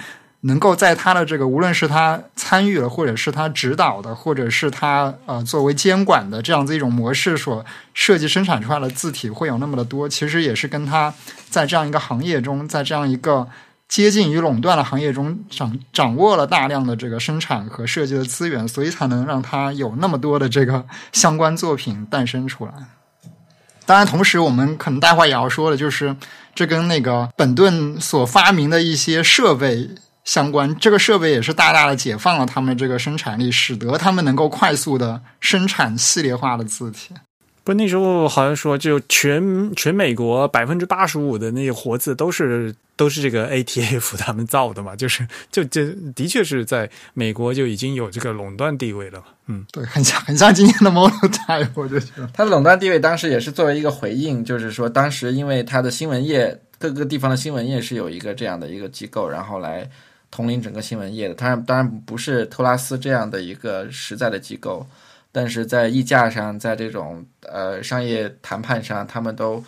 [0.46, 7.64] 能够在他的这个，无论是他参与了，或者是他指导的，或者是他呃作为监管的这样子一种模式所
[7.94, 11.14] 设计生产出来的字体会有那么的多，其实也是跟他
[11.48, 13.48] 在这样一个行业中，在这样一个
[13.88, 22.72] 接近于垄断的行业中掌掌握了大量的这个生产和设计的资源，所以才能让它有那么多的这个相关作品诞生出来。
[23.86, 26.16] 当然，同时我们可能待会也要说的，就是
[26.54, 29.90] 这跟那个本顿所发明的一些设备。
[30.24, 37.14] 相关这个设备也是大大的解放了他们这个生产力，使得他们能够快速的生产系列化的字体。
[37.64, 49.24] 不，那时候好像说，就全全美国百分之八十五的那些活字都是都是这个 ATF 他们造的嘛，就是就这的确是在美国就已经有这个垄断地位了嘛。
[49.46, 59.90] 嗯，对，很像很像今天的 Model Type，我就觉得它的垄断地位当时也是作为一个回应，就是说当时因为它的新闻业各个地方的新闻业是有一个这样的一个机构，然后来。
[60.30, 64.84] 统领整个新闻业的，当然当然不是特拉斯这样的一个实在的机构，
[65.34, 69.64] 但是在议价上，在这种呃商业谈判上，他们都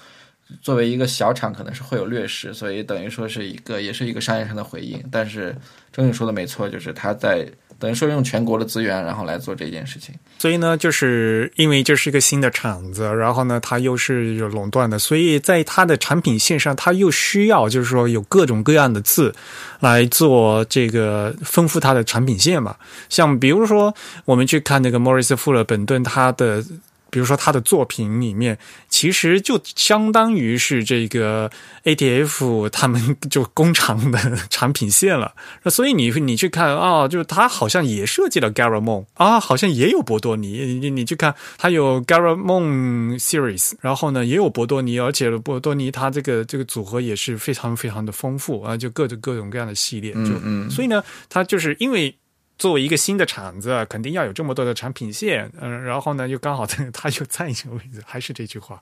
[0.60, 5.02] 作为一个小厂，可能是会有劣势，所以等于说是一个也是一个商业上的回应。
[5.10, 5.56] 但是
[5.92, 7.46] 郑宇说的没错，就是他在。
[7.78, 10.14] 等于说用全国的资源，然后来做这件事情。
[10.38, 19.34] 所以呢，就是因为这是一个新的厂子，然后呢，它又是有垄断的，所以在它的产品线上，它又需要就是说有各种各样的字
[19.80, 22.74] 来做这个丰富它的产品线嘛。
[23.10, 23.94] 像比如说，
[24.24, 26.64] 我们去看那个莫里斯富勒本顿，他的。
[27.10, 31.50] 比如说他的作品里面，其实就相当于是这个
[31.84, 35.34] ATF 他们就工厂的产品线了。
[35.66, 40.78] 所以你你去看啊，就是他好像也设计了 Garamond 啊，好像也有博多尼。
[40.80, 50.12] 你你去看，他有 Garamond Series，然后呢也有博多尼，而且博多尼他这个这个组合也是非常非常的丰富啊，就各种各种各样的系列。
[50.12, 52.14] 就嗯，所以呢，他就是因为。
[52.58, 58.80] 作为一个新的厂子，肯定要有这么多的产品线，嗯，然后呢，又刚好 它又在一个位置，还是这句话，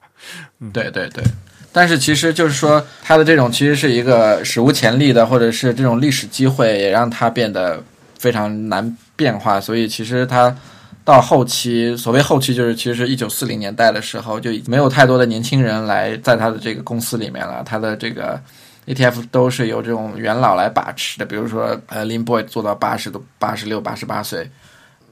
[0.60, 1.24] 嗯，对对对。
[1.72, 7.82] 但是其实就是说，它的这种其实是一个史无前例的，或者是这种历史机会，也让它变得
[8.16, 9.60] 非常难变化。
[9.60, 10.56] 所以其实它
[11.04, 18.40] 到后期，所谓后期就是其实是一九四零年代的时候，就没有太多的年轻人来在他的这个公司里面了，他的这个。
[18.86, 24.48] ATF 都是由这种元老来把持的，比如说呃林 boy 做到八十都八十六八十八岁，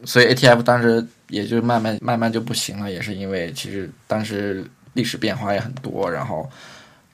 [0.05, 6.49] 所以 ATF 当时也就慢慢慢慢就不行了，也是因为其实当时历史变化也很多，然后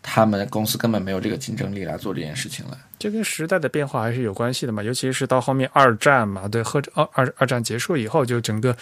[0.03, 2.77] 他们公司根本没有这个竞争力来做这件事情了。
[2.99, 8.77] 这跟时代的变化还是有关系的嘛，尤其是到后面二战嘛，对，和二二二战结束以后，就整个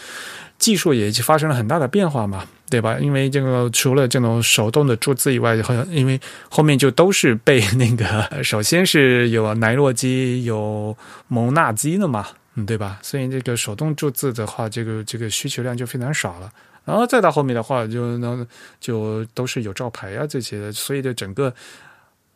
[0.59, 2.99] 技术也发生了很大的变化嘛，对吧？
[2.99, 10.97] 因为这个除了这种手动的铸字以外，好像因为后面就都是被那个， 首先是有奈洛机、有
[11.29, 12.99] 蒙纳机的嘛，嗯，对吧？
[13.03, 16.53] 所以这个手动铸字的话，这个这个需求量就非常少了。
[16.85, 18.47] 然后再到后面的话，就能
[18.81, 21.53] 就都是有照牌啊这些的，所以就整个。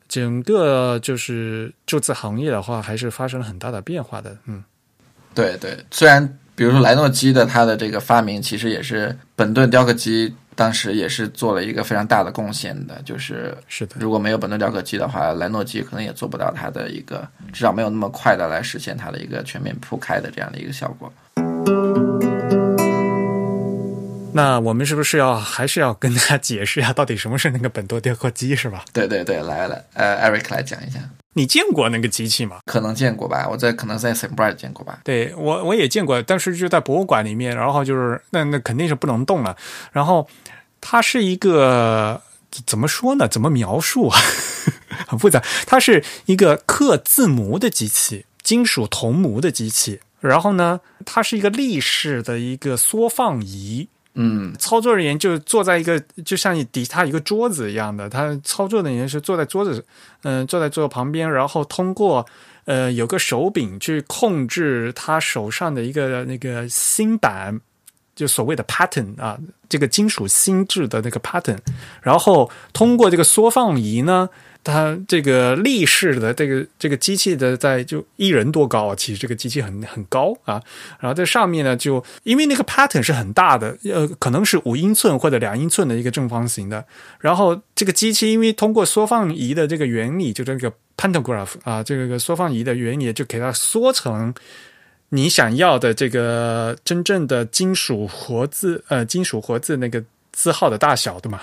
[0.09, 4.37] 整个就是铸字行业的话，还是发生了很大的变化的。
[4.45, 4.65] 嗯，
[5.33, 6.21] 对对，虽然
[6.61, 13.01] 比如说莱诺基的它的这个发明，其实也是本顿雕刻机当时也是做了一个非常大的贡献的。
[13.03, 21.11] 就是是的，如果没有本顿雕刻机的话，莱诺基可能也做不到它的一个至少没有那么快的来实现它的一个全面铺开的这样的一个效果。
[24.35, 28.85] 那我们是不是要还是要跟大家解释一下，到底什么是那个本多雕刻机，是吧？
[28.93, 31.01] 对对对，来来，呃，Eric 来讲一下。
[31.35, 32.59] 你见过那个机器吗？
[32.67, 35.01] 可能见过吧，我在可能在 s m b r 见过吧。
[35.05, 39.57] 对我我也见过，但是就在博物馆里面，然后就是那那肯定是不能动了。
[39.93, 40.29] 然后
[40.81, 42.21] 它是一个
[42.67, 43.29] 怎么说呢？
[43.29, 44.19] 怎么描述啊？
[45.07, 45.41] 很复杂。
[45.67, 50.01] 它是一个刻字模的机器，金属铜模的机器。
[50.19, 53.89] 然后呢，它是一个立式的一个缩放仪。
[54.15, 59.85] 嗯，操作人员就坐在一个就像你底下一个桌子一样的，他操作的人是坐在桌子，
[60.23, 62.27] 嗯，坐在桌子旁边，然后通过
[62.65, 67.61] 呃有个手柄去控制他手上的一个那个芯板，
[68.17, 69.39] 就所谓的 pattern 啊，
[69.69, 71.59] 这个金属心智的那个 pattern，
[72.03, 74.29] 然后通过这个缩放仪呢，
[74.63, 78.95] 它这个立式的这个这个机器的在就一人多高啊？
[78.95, 80.63] 其实这个机器很很高啊。
[80.99, 86.85] 然后在上面呢，就因为那个 pattern 是很大的，呃，可能是五英寸或者两英寸的一个正方形的。
[87.21, 94.35] 然后这个机器因为通过缩放仪的这个原理，就这个 pantograph 啊，这个缩放仪的原理，就给它缩成
[95.09, 101.41] 你想要的这个真正的金属活字呃金属活字那个字号的大小的嘛。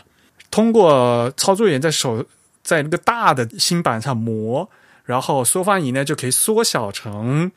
[0.50, 2.26] 通过操作员在手
[2.68, 4.70] 在那个大的芯板上磨，
[5.06, 7.50] 然后缩放仪呢就可以缩小成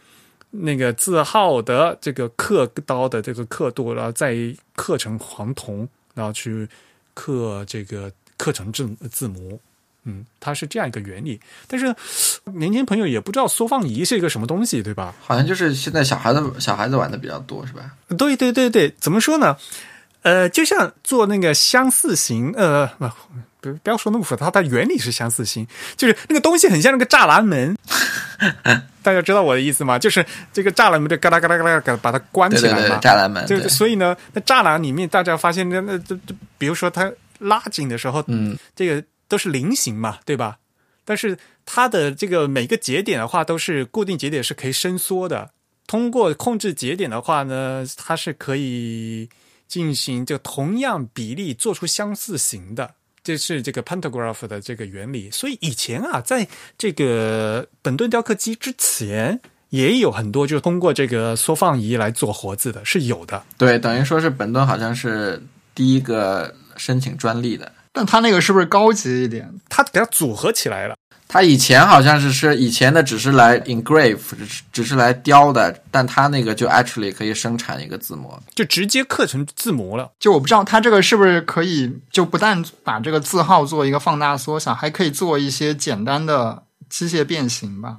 [0.51, 4.37] 那个字号的这个刻刀的这个刻度，然后再
[4.77, 6.69] 刻成黄铜，然后去
[7.13, 8.09] 刻这个
[8.39, 9.59] 刻成字字模。
[10.05, 11.41] 嗯，它是这样一个原理。
[11.67, 11.93] 但是
[12.55, 15.13] 年轻朋友也不知道缩放仪是一个什么东西，对吧？
[15.21, 17.97] 好像就是现在小孩子小孩子玩的比较多，是吧？
[18.17, 19.57] 对对对对，怎么说呢？
[20.23, 23.11] 呃，就像做那个相似型，呃，不
[23.61, 27.77] 不不要说那么复杂，它的原理是相似型，就是那个东西很像那个栅栏门，
[29.03, 29.99] 大家知道我的意思吗？
[29.99, 33.47] 就是这个栅栏门就嘎啦嘎啦嘎啦嘎把它关起来嘛，栅栏门。
[33.47, 40.57] 就所以呢，那栅栏里面大家发现那那这这，比如说它拉紧的时候，嗯，这个都是菱形嘛，对吧？
[41.05, 41.37] 但是
[41.67, 45.51] 它的这个每个节点的话，都是固定节点是可以伸缩的。
[45.87, 49.29] 通过控制节点的话呢，它是可以。
[49.71, 52.93] 进行就同样比例做出相似型的，
[53.31, 55.31] 这是这个 pantograph 的这个原理。
[55.31, 63.45] 所以以前啊，在这个本顿雕刻机之前，也有很多就是通过这个缩放仪来做活字的，是有的。
[63.57, 65.41] 对，等于说是本顿好像是
[65.75, 69.49] 第一个申请专利的，但他那个是不是高级一点？
[69.69, 70.97] 他给它组合起来了。
[71.33, 80.11] 他以前好像是是以前的只是来 engrave，只是只是来雕的，但他那个就 actually 可以生产一个字模，就直接刻成字模了。
[80.19, 87.99] 就我不知道他这个是不是可以，就不但把这个字号做一个放大缩小，还可以做一些简单的机械变形吧？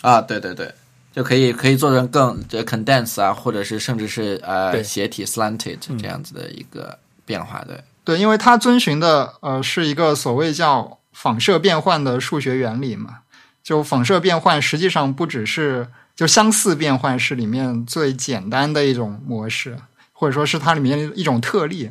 [0.00, 0.74] 啊，对对对，
[1.12, 7.64] 就可以可以做成更这 condense 啊，或者是甚至是呃斜体 slanted 这样子的一个变化。
[7.68, 10.97] 对对，因为它遵循的呃是一个所谓叫。
[11.20, 13.22] 仿射变换的数学原理嘛，
[13.60, 19.76] 就仿射变换实际上不只是就相似变换是里面最简单的一种模式，
[20.12, 21.90] 或者说是它里面一种特例。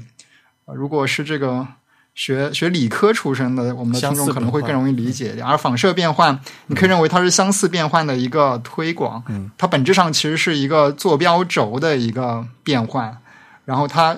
[0.73, 1.67] 如果是这个
[2.15, 5.45] 学学理科出身的，我们的听众可能会更容易理解一点。
[5.45, 9.21] 而仿射变换，你可以认为它是相似变换的一个推广。
[9.27, 13.17] 嗯，它本质上其实是一个坐标轴的一个变换。
[13.65, 14.15] 然后它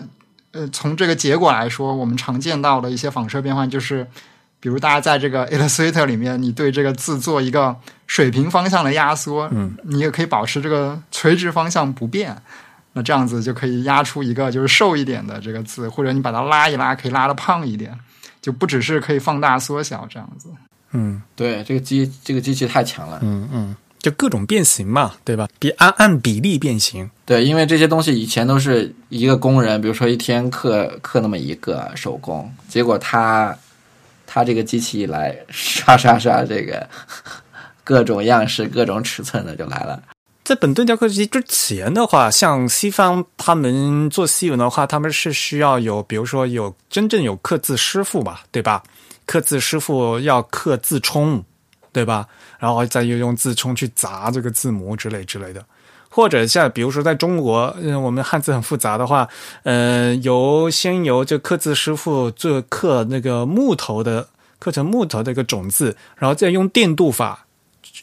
[0.51, 4.05] 呃，从这个结果来说，我们常见到的一些仿射变换就是。
[4.61, 7.73] 比如，大家在这个 Illustrator 里面，你对这个字做一个
[8.07, 12.35] 水平方向的压缩，嗯，你也可以保持这个垂直方向不变，
[12.91, 17.97] 那这样子就可以压出一个就是瘦一点的这个字，或者你把它拉一拉，可以拉的胖一点，
[18.41, 20.49] 就不只是可以放大缩小这样子。
[20.91, 23.19] 嗯，对，这个机这个机器太强了。
[23.21, 25.47] 嗯嗯，就各种变形嘛，对吧？
[25.57, 27.09] 比按按比例变形。
[27.25, 33.57] 对，因为这些东西以前都是一个工人，比如说一天刻刻那么一个手工，结果他。
[34.31, 36.87] 它这个机器一来，刷刷刷，这个
[37.83, 39.99] 各种样式、各种尺寸的就来了。
[40.43, 48.83] 在本顿雕刻机之前的话，像西方他们做西文的话，他们是需要有，比如说有真正有刻字师傅嘛，对吧？
[49.25, 51.43] 刻字师傅要刻字冲，
[51.91, 52.27] 对吧？
[52.59, 55.65] 然后再又用字冲去砸这个字模之类之类的。
[56.09, 59.29] 或者像比如说在中国，嗯，我们汉字很复杂的话，
[59.63, 67.45] 呃，由先由这刻字师傅做刻那个木头的刻成木头的一个种字，然后再用电镀法，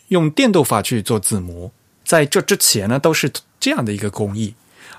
[0.08, 1.70] 用电镀法去做字模。
[2.04, 4.54] 在这之前呢，都是这样的一个工艺。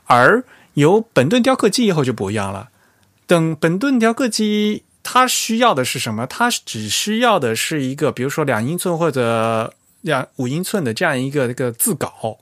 [0.05, 0.43] 而
[0.73, 2.69] 有本顿雕刻机以后就不一样了。
[3.25, 6.27] 等本顿雕刻机，它需要的是什么？
[6.27, 12.37] 它只需要的是一个，比如说两英寸或者两五英寸的这样一个一个字稿。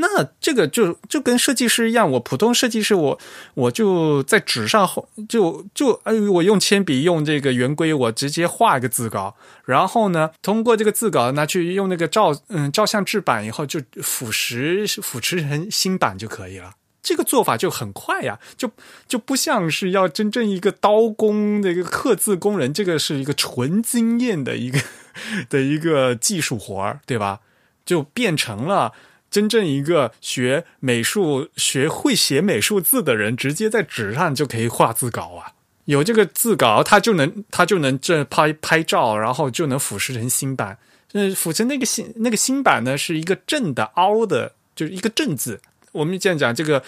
[0.00, 3.18] 那这个就就跟设计师一样，我普通设计师，我
[3.54, 4.88] 我就在纸上
[5.28, 9.34] 就就哎，我用铅笔用这个圆规，我直接画一个字稿，
[9.64, 16.74] 然后呢，通过这个字稿拿去用那个照嗯照相制版以后，就腐蚀腐蚀成新版就可以了。
[17.02, 18.70] 这个做法就很快呀，就
[19.08, 24.78] 就不像是要真正一个刀工的一个刻字工人，这个是一个纯经验的一个
[25.50, 27.40] 的一个技术活儿，对吧？
[27.84, 28.92] 就变成了。
[29.30, 35.52] 真正一个学美术、学会写美术字的人，直接在纸上就可以画字稿啊！
[35.84, 40.78] 有这个字稿，他就能他就能这拍拍照，然后就能腐蚀成新版。
[41.12, 45.60] 嗯，腐蚀那个新那个新版呢，是一个正的凹的，就是一个正字。
[45.92, 46.82] 我们这样讲，这个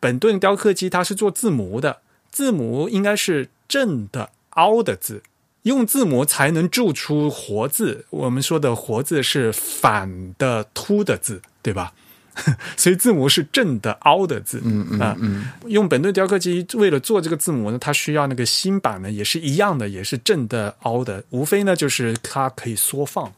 [0.00, 1.98] 本顿雕刻机它是做字模的，
[2.32, 5.22] 字模应该是正的凹的字，
[5.62, 8.06] 用字母才能铸出活字。
[8.10, 11.92] 我们说的活字是反的凸的字，对吧？
[12.76, 14.62] 所以字母是正的凹的字。
[14.64, 23.30] 嗯嗯啊嗯，用本顿雕刻机为了做这个字母呢，它需要那个芯板呢，也是一样的，也是正的凹的，无非呢就是它可以缩放。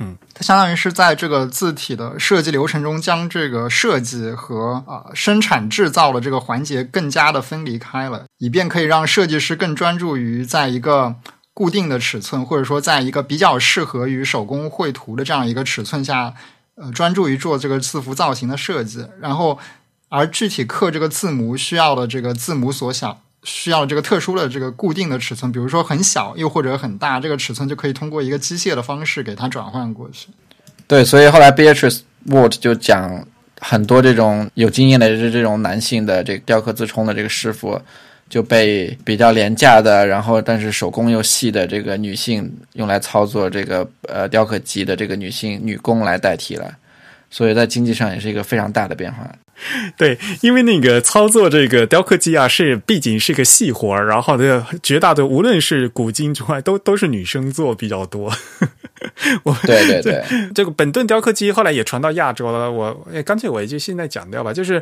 [0.00, 11.16] 嗯它相当于是在这个字体的设计流程中，将这个设计和啊、生产制造的这个环节更加的分离开了，以便可以让设计师更专注于在一个
[11.58, 16.32] 固定的尺寸，或者说在一个比较适合于手工绘图的这样一个尺寸下，
[16.76, 19.04] 呃，专注于做这个字符造型的设计。
[19.20, 19.58] 然后，
[20.08, 23.18] 而具体刻这个字母需要的这个字母所想。
[23.44, 30.28] 需要这个特殊的这个固定的尺寸，比如说很小又或者很大，这个尺寸就可以通过一个机械的方式给它转换过去。
[30.88, 33.24] 对，所以后来 Beatrice Ward 就讲
[33.60, 37.80] 很多这种有经验的这这种男性的这个雕刻自冲的这个师傅
[38.28, 46.72] 就被比较廉价的，然后但是手工又细的这个女性用来操作这个呃雕刻机的这个女性女工来代替了，
[47.30, 49.28] 所以在经济上也是一个非常大的变化。
[49.96, 58.32] 对，因为那个操作这个雕刻机啊，是毕竟是个细活儿，然后的绝大多无论是古今之外，都都是女生做比较多。
[59.42, 60.24] 我对对 对，
[60.54, 62.70] 这个本顿雕刻机后来也传到亚洲了。
[62.70, 64.52] 我哎，干脆我也就现在讲掉吧。
[64.52, 64.80] 就是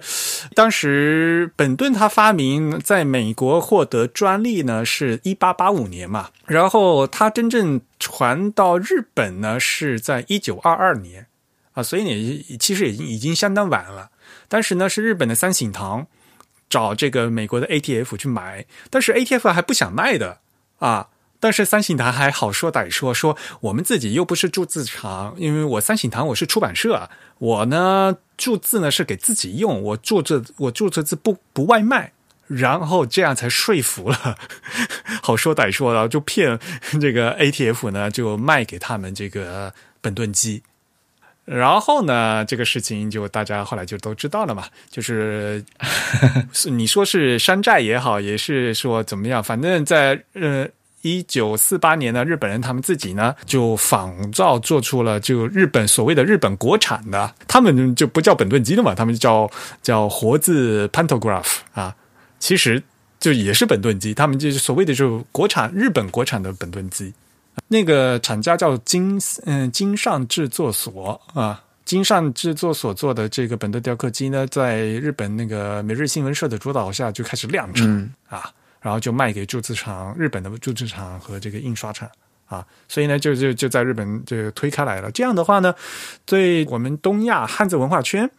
[0.55, 11.27] 当时本顿他发明在美国获得专利呢，是一八八五年嘛，然后他真正传到日本呢，是在一九二二年
[11.77, 14.11] 啊，所以你，其实已经已经相当晚了。
[14.49, 16.07] 当时呢，是日本的三省堂
[16.71, 20.41] 找这个美国的 ATF 去买，但是 ATF 还不想卖的
[20.79, 21.09] 啊。
[21.39, 32.13] 但是三省堂还好说歹说，说我们自己又不是铸字厂，因为我三省堂我是出版社，我呢铸字呢是给自己用，我铸这我铸这字不不外卖，
[32.47, 34.39] 然后这样才说服了，
[35.23, 36.59] 好说歹说的就骗
[36.99, 40.63] 这个 ATF 呢就卖给他们这个本顿机。
[41.47, 45.65] 然后呢，这个事情就大家后来就都知道了嘛，就是
[46.53, 50.67] 是你说是山寨也好，也是说怎么样，反正在呃
[51.03, 59.49] 一九四八年呢，日本人他们自己呢就仿照做出了就日本所谓的日本国产的，他们就不叫本顿机的嘛，他们就叫
[59.81, 61.95] 叫活字 pantograph 啊，
[62.41, 62.83] 其实
[63.21, 67.15] 就也是本顿机，他们就是所谓的就国产日本国产的本顿机。
[67.69, 78.51] 那个厂家叫金嗯金上制作所啊，金上制作所做的这个本顿雕刻机呢，在日本那个每日新闻社的主导下就开始量产、嗯啊，
[78.81, 82.09] 然后就卖给铸字厂、日本的铸字厂和这个印刷厂
[82.47, 85.11] 啊，所以呢就就就在日本就推开来了。
[85.11, 85.75] 这样的话呢，
[86.25, 88.31] 对我们东亚汉字文化圈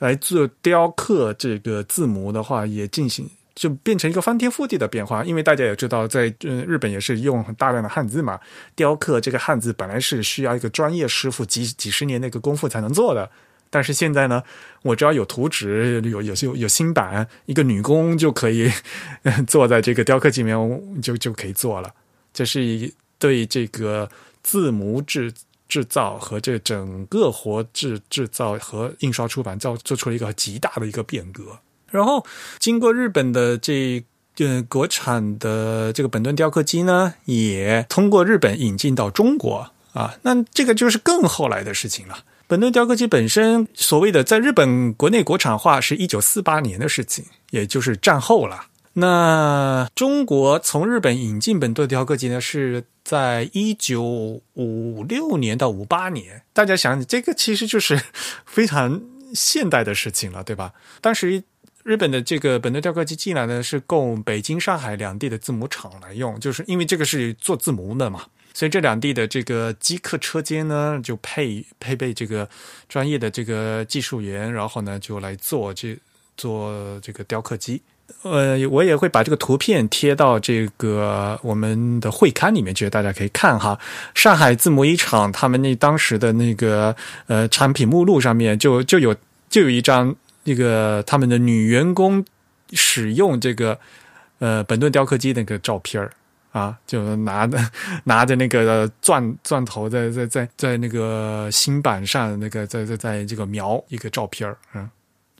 [0.00, 3.28] 来做雕刻这个字母的话，也进行。
[3.54, 8.40] 就变成一个翻天覆地的变化，因为大家也知道，在嗯日本也是用大量的汉字嘛，
[8.74, 13.30] 雕刻这个汉字本来是需要一个专业师傅几几十年的一个功夫才能做的，
[13.68, 14.42] 但是现在呢，
[14.82, 18.70] 我只要有图纸，有有有有新版，一个女工就可以
[19.46, 21.92] 坐在这个雕刻机里面就就可以做了，
[22.32, 24.10] 这是一对这个
[24.42, 25.32] 字母制
[25.68, 31.58] 制造和这整个活制制造和印刷出版造做出了一个极大的一个变革。
[31.92, 32.26] 然后，
[32.58, 34.04] 经过日本的这
[34.38, 42.24] 呃国产的这个本顿雕刻机呢，也通过日本引进到中国啊，那这个就是更后来的事情了。
[42.48, 48.66] 本顿雕刻机本身所谓的在日本国内国产化是一九四八年的事情，也就是战后了。
[48.94, 54.02] 那中国从日本引进本顿雕刻机呢，是在一九
[54.54, 56.42] 五六年到五八年。
[56.52, 57.98] 大家想，这个其实就是
[58.44, 59.00] 非常
[59.32, 60.74] 现代的事情了，对吧？
[61.00, 61.42] 当时
[61.84, 68.22] 日本的这个本顿雕刻机进来呢，是供北京、上海两地的字母厂来用，就是因为这个是做字母的嘛，
[68.54, 72.48] 所以这两地的这个机客车间呢，就配配备这个
[72.88, 75.98] 专业的这个技术员，然后呢就来做这
[76.36, 77.82] 做这个雕刻机。
[78.22, 83.78] 呃，我也会把这个图片贴到这个我们的会刊里面去，大家可以看哈。
[84.14, 86.94] 上海字母一厂他们那当时的那个
[87.26, 89.16] 呃产品目录上面就就有
[89.48, 90.14] 就有一张
[90.44, 92.24] 那个他们的女员工
[92.72, 93.78] 使用这个
[94.38, 96.10] 呃本顿雕刻机那个照片儿
[96.52, 97.58] 啊，就拿着
[98.04, 104.90] 拿着那个钻钻头在在在在那个新版上那个在在在这个描一个照片儿嗯。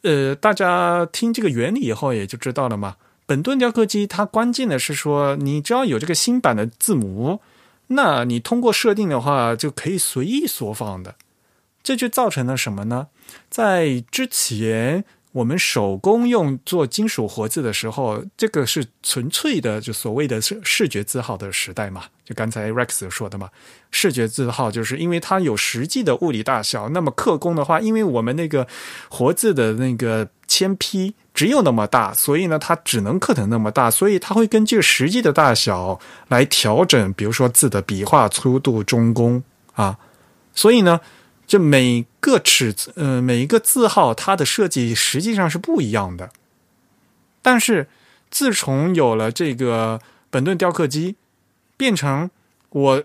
[0.02, 2.96] 呃，大家听这个原理以后也就知道了嘛。
[3.24, 7.40] 本顿雕刻机它关键的是说，你只要有这个新版的字母，
[7.86, 11.14] 那你通过设定的话就可以随意缩放的。
[11.82, 13.08] 这就造成了什么呢？
[13.48, 22.04] 在之前我们手工用做金属活字的时候，这个是纯粹的就所谓的视视觉字号的时代嘛？
[22.24, 23.48] 就刚才 Rex 说的嘛，
[23.90, 26.90] 视觉字号就是因为它有实际的物理大小。
[26.90, 28.68] 那么刻工的话，因为我们那个
[29.08, 39.98] 活字的那个铅坯只有那么大，所以呢，它只能刻成那么大，所以它会根据实际的大小来调整，比如说字的笔画粗度、中宫啊，
[40.54, 41.00] 所以呢。
[41.52, 46.32] 这每个尺子，呃，每一个字号，它的设计实际上是不一样的。
[47.42, 47.90] 但是
[48.30, 50.00] 自从有了这个
[50.30, 51.16] 本顿雕刻机，
[51.76, 52.30] 变成
[52.70, 53.04] 我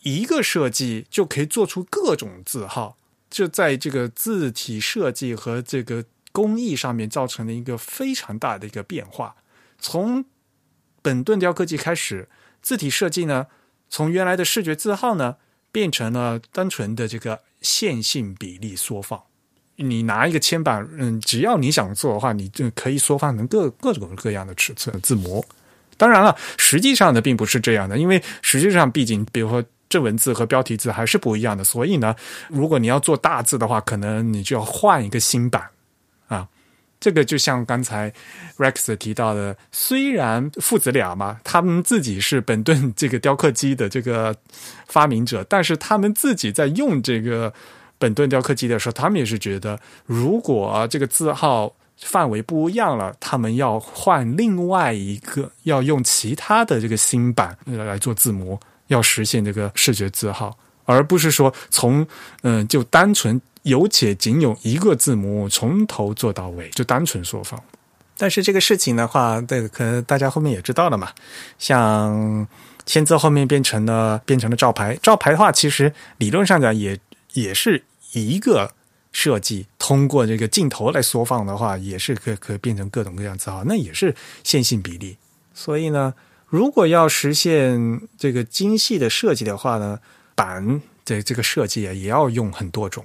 [0.00, 2.96] 一个设计就可以做出各种字号，
[3.30, 9.36] 这在这个字体设计和这个工艺上面造成了一个非常大的一个变化。
[9.78, 10.24] 从
[11.00, 12.28] 本顿雕刻机开始，
[12.60, 13.46] 字体设计呢，
[13.88, 15.36] 从原来的视觉字号呢，
[15.70, 17.42] 变成了单纯的这个。
[17.64, 19.20] 线性比例缩放，
[19.74, 25.44] 你拿一个铅板，嗯，只要你想做的话，你就可以缩放成各各种各样的尺寸字模。
[25.96, 32.14] 当然了，实际上呢并不是这样的，因为实际上毕竟，比如说正文字和标题字还是不一样的，所以呢，
[32.48, 35.66] 如果你要做大字的话，可能你就要换一个新版
[36.28, 36.46] 啊。
[37.04, 38.10] 这个就像刚才
[38.56, 44.34] Rex 提到的，虽然父子俩嘛，他们自己是本顿这个雕刻机的这个
[44.86, 47.52] 发明者，但是他们自己在用这个
[47.98, 62.06] 本顿雕刻机的时候，他们也是觉得，如果这个字号范围不一样了，他们要换另外一个，要用其他的这个新版来做字模，要实现这个视觉字号，而不是说从
[62.40, 63.38] 嗯就单纯。
[63.64, 67.60] 有且仅有一个字母从头做到尾，就单纯缩放。
[68.16, 71.10] 但是这个事情的话，这个可能大家后面也知道了嘛。
[71.58, 72.46] 像
[72.86, 76.98] 签字后面变成了变成了照牌，照牌的话，其实理论上讲也
[77.32, 78.72] 也是一个
[79.12, 85.16] 设计，通过这个镜头来缩放的话，也是可可以变成各种各样字号，那也是线性比例。
[85.54, 86.14] 所以呢，
[86.46, 89.98] 如果要实现这个精细的设计的话呢，
[90.34, 93.04] 板的这个设计啊，也要用很多种。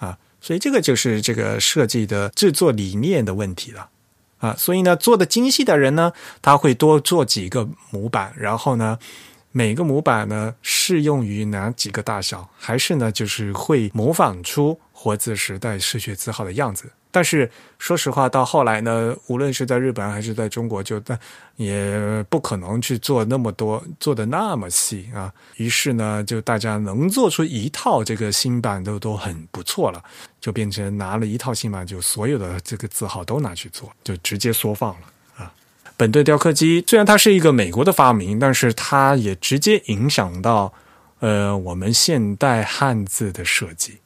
[0.00, 3.90] 啊所以这个就是这个设计的制作理念的问题了，
[4.38, 8.98] 啊，所以呢，做的精细的人呢，他会多做几个模板，然后呢，
[9.52, 16.92] 每个模板呢适用于哪几个大小，还是呢，就是会模仿出活字时代视觉字号的样子。
[17.10, 21.18] 但是说实话，到后来呢，无论是在日本还是在中国，就但
[21.56, 25.32] 也不可能去做那么多，做的那么细啊。
[25.56, 30.04] 于是呢，就大家能做出一套这个新版都都很不错了，
[30.38, 35.06] 就变成拿了一套新版，就所有的这个字号都拿去做，就直接缩放了
[35.38, 35.52] 啊。
[35.96, 40.72] 本顿雕刻机虽然它是一个美国的发明，但是它也直接影响到
[41.18, 43.98] 呃我们现代汉字的设计。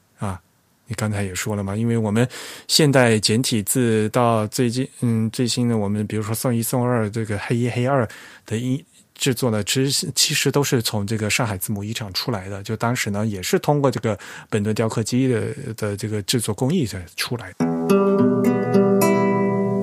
[0.86, 2.28] 你刚才也说了嘛，因为我们
[2.68, 8.06] 现代简体字到最近，嗯，最新的我们比如说宋一、宋二这个黑一、黑二
[8.44, 12.62] 的音制作呢，其实其实都是从这个上海字母一厂出来的。
[12.62, 14.18] 就当时呢，也是通过这个
[14.50, 17.64] 本顿雕刻机的的这个制作工艺才出来的。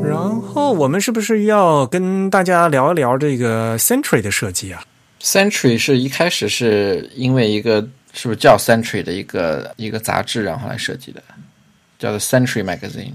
[0.08, 4.84] 然后我们是不是要跟大家聊一聊这个 Century 的设计啊
[5.20, 7.89] ？Century 是一开始是因为一个。
[8.14, 11.24] 是不是叫 Century 的一个一个杂志，然后来设计的，
[11.97, 13.14] 叫做 Century Magazine，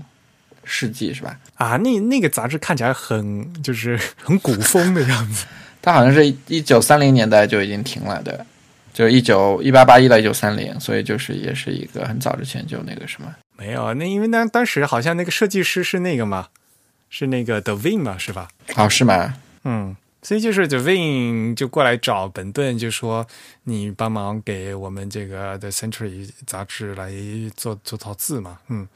[0.64, 1.38] 世纪是吧？
[1.56, 5.46] 啊，那那个杂志看起来很就是 很古风的样子。
[5.82, 8.36] 它好像是一九三零年代就已经停了对，
[8.92, 13.32] 就是一九一八八一到一九三零，所以就是也是一个很早之前就那个什么。
[13.56, 16.48] 没有，那因为当当时好像那个设计师是那个嘛，
[17.08, 18.48] 是那个 Devin 嘛，是吧？
[18.74, 19.34] 哦，是吗？
[19.64, 19.96] 嗯。
[20.26, 23.24] 所以就是 The Ving 就过来找本顿，就说
[23.62, 27.12] 你帮忙给我们这个 The Century 杂志来
[27.56, 28.88] 做做套字嘛，嗯，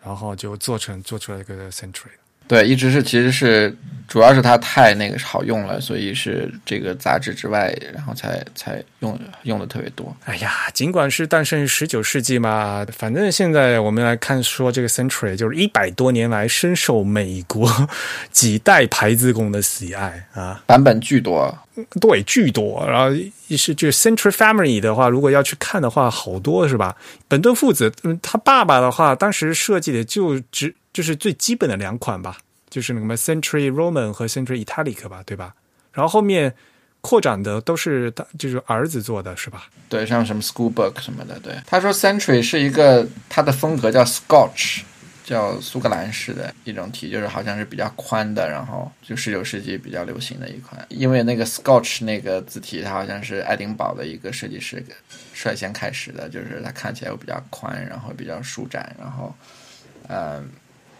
[0.00, 2.14] 然后就做成做出来一个 Century。
[2.48, 3.76] 对，一直是其实是
[4.08, 10.16] 主要是它太那个好用了，所以是这个杂志之外，然后才才用用的特别多。
[10.24, 17.70] 哎呀，尽管是诞生于十九世纪嘛，反正现在我们来看说这个 Century 就是一百多年来深受美国
[18.32, 21.54] 几代牌子工的喜爱啊，版本巨多，
[22.00, 22.82] 对，巨多。
[22.88, 23.14] 然后
[23.50, 26.96] 是就 Century Family 的话，如果要去看的话，好多是吧？
[27.28, 30.74] 本顿父子，嗯，他爸爸的话，当时设计的就只。
[30.98, 32.38] 就是最基本的两款吧，
[32.68, 35.54] 就是那个 Century Roman 和 Century Italic 吧，对吧？
[35.92, 36.52] 然后后面
[37.00, 39.68] 扩展的都是他就是儿子做的是吧？
[39.88, 41.38] 对，像什么 School Book 什么的。
[41.38, 44.80] 对，他说 Century 是一个它的风格叫 Scotch，
[45.24, 50.84] 叫苏格兰式的一种体，就是好像是比较宽的，然后就十九世纪比较流行的一款。
[50.88, 54.84] 因为那个 Scotch 那个字体，它好像是爱丁堡的一个设计师
[55.32, 59.32] 率先开始的，就是它看起来又比较宽，然后比较舒展，然后
[60.08, 60.50] 嗯。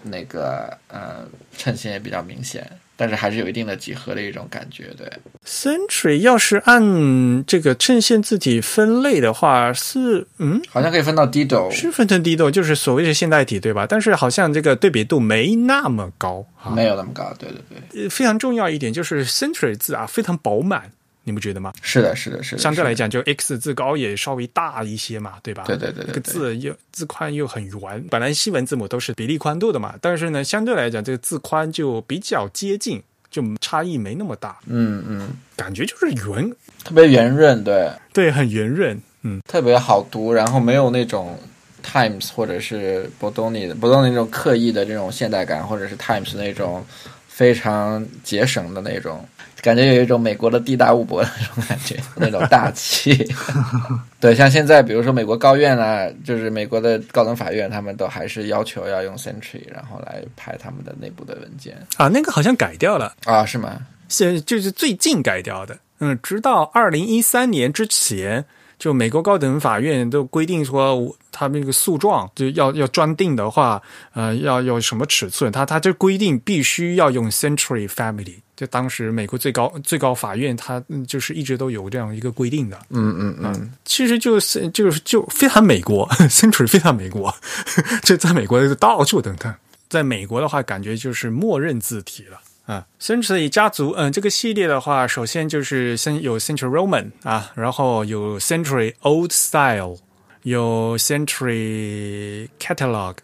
[0.03, 1.27] 那个呃
[1.57, 4.95] 衬线也比较明显，但是还是有一定的几何的一种感觉。
[4.97, 5.11] 对
[5.45, 13.87] ，Century 要是按这个衬线字体分类的话，是嗯好像可以分到 Dido，是分成 Dido，就是所谓的现代体对吧？
[13.89, 16.71] 但是好像这个对比度没那么高啊。
[16.71, 17.33] 没有那么高。
[17.39, 17.59] 对对
[17.91, 20.91] 对，呃非常重要一点就是 Century 字啊非常饱满，
[21.25, 21.73] 你不觉得吗？
[21.83, 22.63] 是的，是的，是的。
[22.63, 25.65] 相对来，讲，就 X 字高也稍微大一些嘛，对吧？
[25.67, 36.51] 对对对对这个字又字宽又很圆，本来西文字母都是比例宽度的嘛，但是呢，相对来讲，这个字宽就比较接近，就差异没那么大，嗯嗯，感觉就是圆，
[36.83, 41.39] 特别圆润，对，对，很圆润，嗯，特别好读，然后没有那种
[41.85, 46.83] Times 或者是博多尼的博多尼那种刻意的这种现代感，或者是 Times 那种
[47.29, 49.23] 非常节省的那种。
[49.61, 53.27] 感觉有一种美国的地大物博的那种感觉， 那种大气。
[54.21, 63.79] 对，像现在比如说美国高院啊，就是美国的高等法院，他们都还是要求要用 Century，然后来排他们的内部的文件啊，那个好像改掉了，啊，是吗？
[64.09, 68.45] 现就是最近改掉的，嗯，直到二零一三年之前。
[68.79, 73.83] 就美国高等法院都规定说，他们那个诉状就要要装订的话，
[74.15, 78.37] 呃，要有什么尺寸，他他就规定必须要用 Century Family。
[78.59, 82.77] 就当时美国最高最高法院，它嗯就是一直都有这样一个规定的。
[82.91, 87.33] 嗯嗯嗯，其实就是就是就非常美国， Century 非常美国，
[88.03, 89.57] 就在美国到处等看。
[89.89, 92.41] 在美国的话，感觉就是默认字体了。
[92.67, 99.97] 啊，Century 家族，嗯，这个系列的话，首先就是先有 Century Roman 啊，然后有 Century Old Style，
[100.43, 103.15] 有 Century Catalog，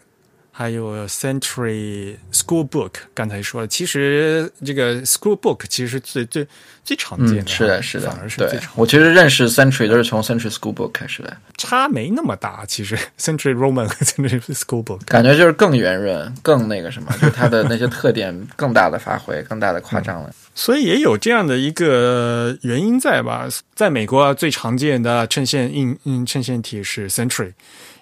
[0.57, 2.91] 还有 Century School Book。
[3.13, 6.47] 刚才说了，其实这个 School Book 其实是最最
[6.81, 12.63] 最常见的、嗯，是的，是的反而，是对最常我其实认识 Century 都是从 Century School Book 开始的，差没那么大。
[12.65, 20.33] 其实 Century Roman 和 Century School Book 感觉就是更圆润，更那个什么，就它的那些特点更大的发挥，更大的夸张了。
[20.57, 23.45] 所以也有这样的一个原因在吧？
[23.75, 27.51] 在美国最常见的衬线印嗯衬线体是 Century，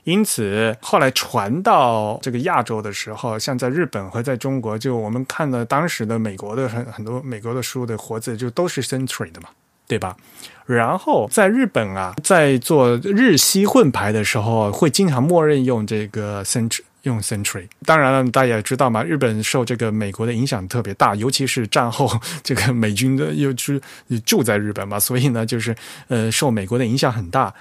[0.04, 9.50] 因此后来传到这个亚洲的时候，像在日本和在中国，就我们看了当时的美国的很很多美国的书的活字，就都是 Century 的嘛，
[9.88, 10.16] 对吧？
[10.66, 16.82] 然后在日本啊，在做日西混排的时候，会经常默认用这个 Century。
[17.04, 22.10] 用 Century，当然了，大家也知道嘛，日本受这个美国的影响特别大，尤其是战后
[22.42, 23.78] 这个美军的又住
[24.26, 25.76] 住在日本嘛，所以呢，就是
[26.08, 27.54] 呃受美国的影响很大。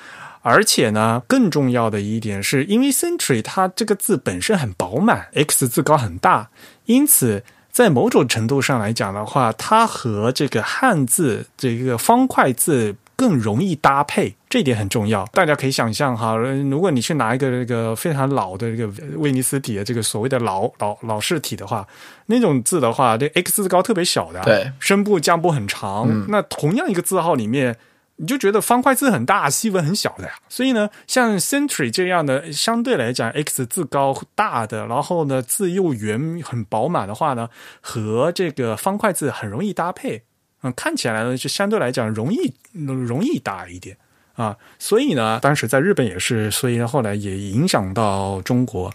[0.42, 6.50] 而且呢，更重要的一点是，因为 Century 它这个字本身很饱满，X 字高很大，
[6.86, 15.24] 因此在某种程度上来讲的话，它和这个汉字这个方块字更容易搭配，这一点很重要。
[15.26, 21.86] 大家可以想象哈，如果你去拿一个这个非常老的这个威尼斯体的这个所谓的老老老式体的话，
[22.26, 26.08] 那种字的话，这 X 字高特别小的，对，声部降部很长。
[26.10, 27.76] 嗯那同样一个字号里面。
[28.16, 30.34] 你就觉得方块字很大，西文很小的呀。
[30.48, 37.48] 所以呢，像 Century 这样的，相对来讲 X 字高大的，然后呢字又圆很饱满的话呢，
[37.80, 40.22] 和这个方块字很容易搭配。
[40.62, 43.96] 嗯，看起来呢就相对来讲容易容易搭一点
[44.34, 44.56] 啊。
[44.78, 48.92] 所以呢，当时在日本也是，所以呢后来也影响到中国。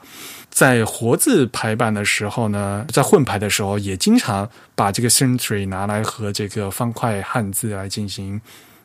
[0.50, 8.40] 在活字排版的时候呢，在混排的时候，也经常把这个 Century 拿来和这个方块汉字来进行。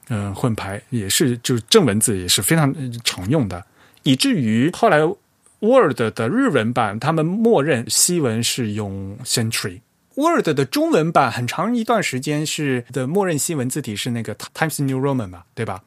[0.09, 3.65] 嗯，混排也是，就是正文字也是非常常用的，
[4.03, 4.99] 以至于后来
[5.61, 9.81] Word 的日文版，他们默认西文是用 Century。
[10.15, 15.85] Word 的中文版很长一段时间是的默认西文字体是那个 Times New Roman 嘛，对吧？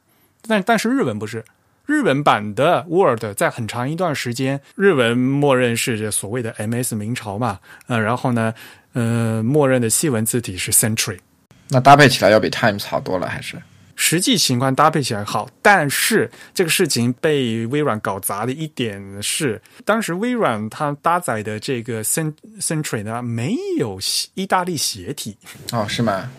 [0.47, 1.43] 但但是日文不是，
[1.85, 8.53] 日文版的 Word 在很长一段时间，日文默认是所谓的 MS 明朝嘛，呃，然后呢，
[8.93, 11.19] 呃，默认的西文字体是 Century。
[11.69, 13.61] 那搭配起来要比 Times 好多了，还是？
[13.95, 23.99] 实际情况搭配起来好，但是这个事情被微软搞砸的一点是，当时微软它搭载的这个 Century 呢没有
[24.33, 25.37] 意大利斜体，
[25.71, 26.29] 哦，是吗？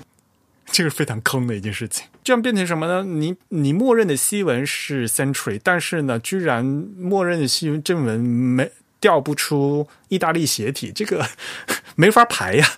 [0.70, 2.04] 这个非常坑的一件事情。
[2.24, 3.04] 这样变成什么呢？
[3.04, 11.24] 你你默认的西文是 Century，但是呢，居然默认的西文正文没调不出意大利斜体，这个
[11.94, 12.68] 没法排呀。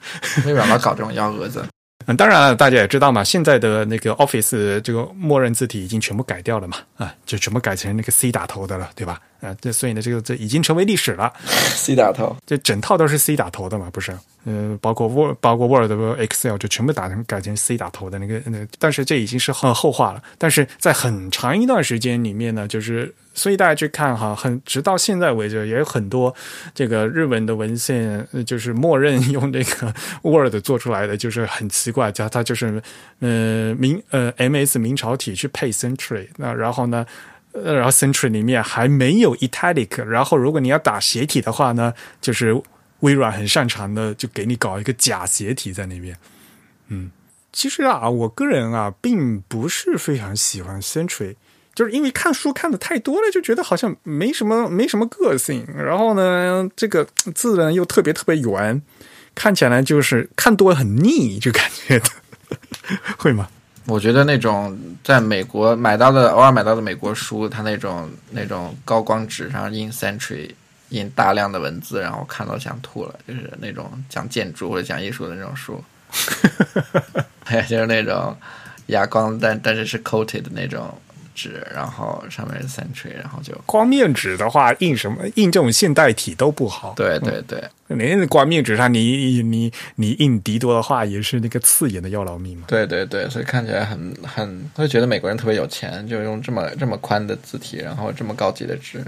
[0.45, 1.67] 微软老搞这种幺蛾子。
[2.09, 9.21] 嗯，当然了，大家也知道嘛，现在的那个 Office 这个默认字体已经全部改掉了嘛，啊，就全部改成那个 C 打头的了，对吧？
[9.41, 11.33] 啊，这所以呢，这个这已经成为历史了。
[11.47, 14.13] C 打头，这整套都是 C 打头的嘛，不是？
[14.45, 20.23] 呃，包括 Word、包括 Word、Excel 就全部打成改成 C 打头的那个，那但是这已经是很后话了。
[20.39, 26.35] 但是在很长一段时间里面呢，就是所以大家去看哈，很直到现在为止，也有很多
[26.75, 32.83] 这个日文的文献，呃就是默认用这个 Word 做出来的，就是很奇怪，它它就是
[33.21, 37.07] 呃明呃 MS 明朝体去配 Century，那然后呢？
[37.53, 42.61] 呃，然后 Century 里面还没有 italic，然后如果你要打斜体的话呢，就是
[43.01, 46.17] 微软很擅长的，就给你搞一个假斜体在那边。
[46.89, 47.11] 嗯，
[47.53, 51.37] 其实啊，我个人啊，并不是非常喜欢 Century，
[51.75, 55.67] 就是因为看书看的太多了，就觉得好像没什么没什么个性。
[55.75, 58.81] 然后呢，这个字呢又特别特别圆，
[59.35, 62.07] 看起来就是看多了很腻，就感觉的，
[63.17, 63.49] 会吗？
[63.89, 70.51] 我觉得那种在美国买到的偶尔买到的美国书，它那种那种高光纸上印 Century
[70.91, 75.83] 印大量的文字，然后看到想吐了，就是那种讲建筑或者讲艺术的那种书，
[77.43, 78.37] 还有就是那种
[78.89, 80.95] 哑光但但是是 coated 的那种
[81.39, 86.95] 纸，然后上面是 Century，然后就光面纸的话，印什么印这种现代体都不好。
[86.97, 92.65] 对对对，连光面纸上你你你印迪多的话，也是那个刺眼的要老命嘛。
[92.67, 99.01] 对对对，所以看起来很很会觉得美国人特别有钱，就用这么这么宽的字体，然后这么高级的纸。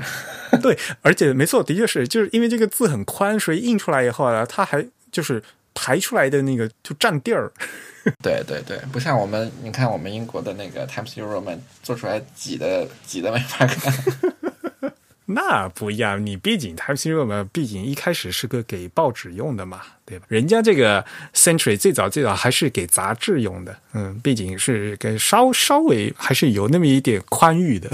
[0.62, 5.42] 对，而且没错，的确是，就是因为这个字很宽，所以印出来以后呢，它还就是
[5.74, 7.50] 排出来的那个就占地儿。
[8.22, 13.94] 对对对，不像我们，你看我们英国的那个 Times New Roman 做出来挤的挤的没法看。
[15.26, 20.24] 那不一样，你毕竟 Times New Roman 毕竟一开始是个给报纸用的嘛，对吧？
[20.28, 21.04] 人家这个
[21.34, 27.88] Century 最早最早还是给杂志用的，嗯，毕竟是给稍稍微还是有那么一点宽裕的。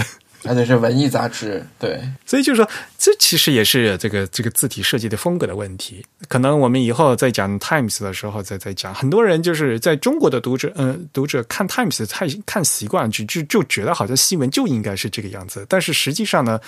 [0.49, 2.68] 而且是文艺杂志，对，所以就是说，
[2.99, 6.05] 这其实也是这个这个字体设计的风格的问题。
[6.28, 8.94] 可能我们以后在讲 Times 的时候再再讲。
[8.94, 15.64] 很多人就是在中国的读者，嗯、读者看 Times 太看习惯，就就就觉得好像新闻就应该是这个样子。
[15.68, 16.59] 但是实际上呢，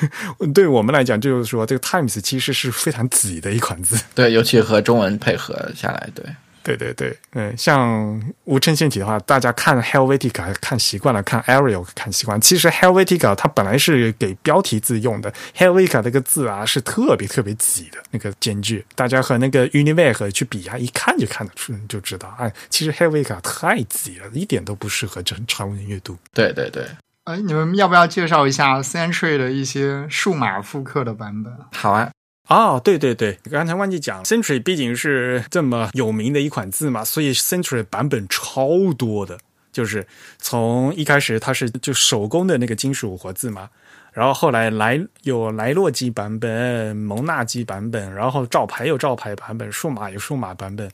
[0.54, 3.98] 对我们来讲，就是说这个 Times 其实是非常挤的一款字。
[4.14, 6.24] 对，尤其和中文配合下来，对，
[6.62, 12.40] 对对对，嗯，像无衬线体的话，大家看 Helvetica 看习惯了，看 Arial 看习惯。
[12.40, 26.16] 其实 Helvetica 它本来是给标题字用的，Helvetica 这个字啊是特别特别挤的那个间距，大家和那个 Univac 去比啊，一看就看得出，就知道，哎，其实 Helvetica 太挤了，一点都不适合这长文阅读。
[26.32, 26.86] 对对对，
[27.24, 31.52] 哎，你们要不要介绍一下 Century 的一些数码复刻的版本？
[31.72, 32.10] 好啊，
[32.52, 39.38] 哦，对对对，刚才忘记讲，Century 毕竟是这么有名的一款字嘛，所以 Century 版本超多的。
[39.72, 40.06] 就是
[40.38, 43.70] 从一开始它是就手工的那个金属活字嘛，
[44.12, 50.90] 然后后来莱有莱洛基版本、蒙纳基版本，然后照牌有照牌版本，数码有数码版本。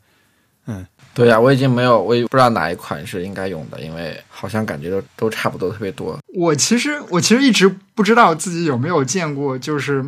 [0.66, 6.16] 嗯，对呀、我已经没有，我也不知道哪一款是应该用的，因为好像感觉都都差不多，特别多。
[6.36, 10.04] 我其实我其实一直不知道自己有没有见过，就是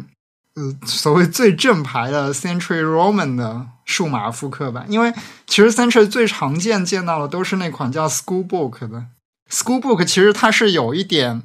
[0.55, 5.13] 呃所谓最正牌的 Century Roman 的数码复刻版，因为
[5.47, 9.07] 其实 Century 最常见见到的都是那款叫 Schoolbook 的
[9.51, 11.43] Schoolbook，其实它是有一点。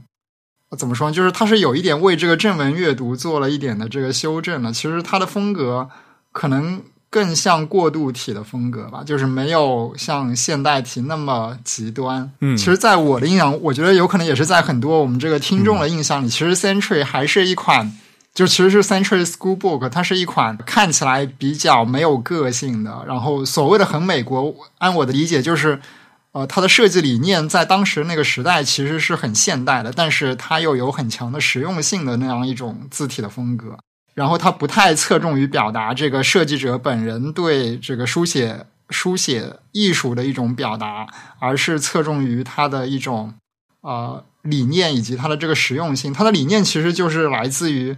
[0.77, 1.15] 怎么说呢？
[1.15, 4.73] 就是它是有一点为这个正文阅读做了一点的这个修正的。
[4.73, 5.89] 其实它的风格
[6.33, 12.29] 可能更像过渡体的风格吧，就是没有像现代体那么极端。
[12.41, 17.93] 嗯其实，在我的印象，我觉得有可能也是在很多我们这个听众的印象里，其实 Century 还是一款，
[18.35, 25.81] 就其实是 Century Schoolbook，它是一款看起来比较没有个性的，然后所谓的很美国，按我的理解就是。
[26.35, 33.77] 呃，它的设计理念在当时那个时代其实是很现代的，但是它又有很强的实用性的那样一种字体的风格。
[34.13, 41.07] 然后它不太侧重于表达这个设计者本人对这个书写书写艺术的一种表达，
[41.39, 43.33] 而是侧重于它的一种
[43.79, 46.11] 呃理念以及它的这个实用性。
[46.11, 47.95] 它的理念其实就是来自于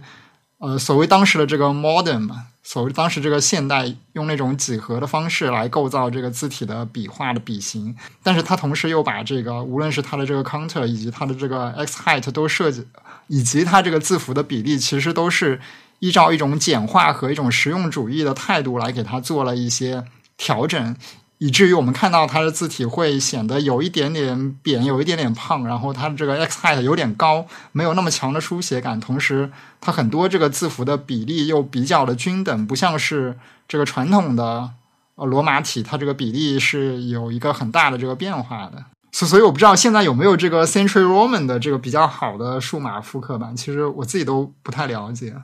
[0.58, 12.84] 呃所谓当时的这个 modern 嘛，所谓当时这个现代用那种几何的方式来构造这个字体的笔画的笔形，但是它同时又把这个无论是它的这个 counter 以及它的这个 x height 都设计，
[13.28, 15.60] 以及它这个字符的比例，其实都是
[16.00, 20.04] 依照一种简化和一种实用主义的态度来给它做了一些
[20.36, 20.96] 调整。
[21.38, 28.98] 以至于我们看到它的字体会显得有一点点扁，有一点点胖，然后它的这个 x height 有点高，没有那么强的书写感。
[28.98, 34.70] 同时，它很多这个字符的比例又比较的均等，不像是这个传统的
[35.14, 38.84] 呃罗马体，它这个比例是有一个很大的这个变化的。
[39.12, 45.34] 所所以我不知道现在有没有这个 Century Roman 的这个比较好的数码复刻版，其实我自己都不太了解。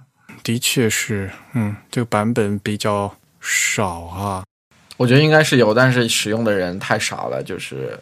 [0.42, 4.44] 的确是，嗯，这个版本比较少啊。
[4.96, 7.98] 我觉得应该是有，但是使用的人太少了，就是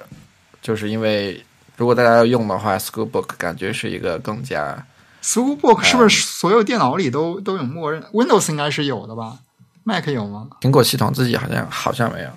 [0.61, 1.43] 就是因为
[1.77, 4.85] 如果大家要用的话，Schoolbook 感觉是一个更加
[5.23, 9.39] Schoolbook 是不是所有电脑里都都有默认？Windows 应该是有的吧
[9.85, 10.49] ？Mac 有吗？
[10.61, 12.29] 苹果系统自己好像好像没有。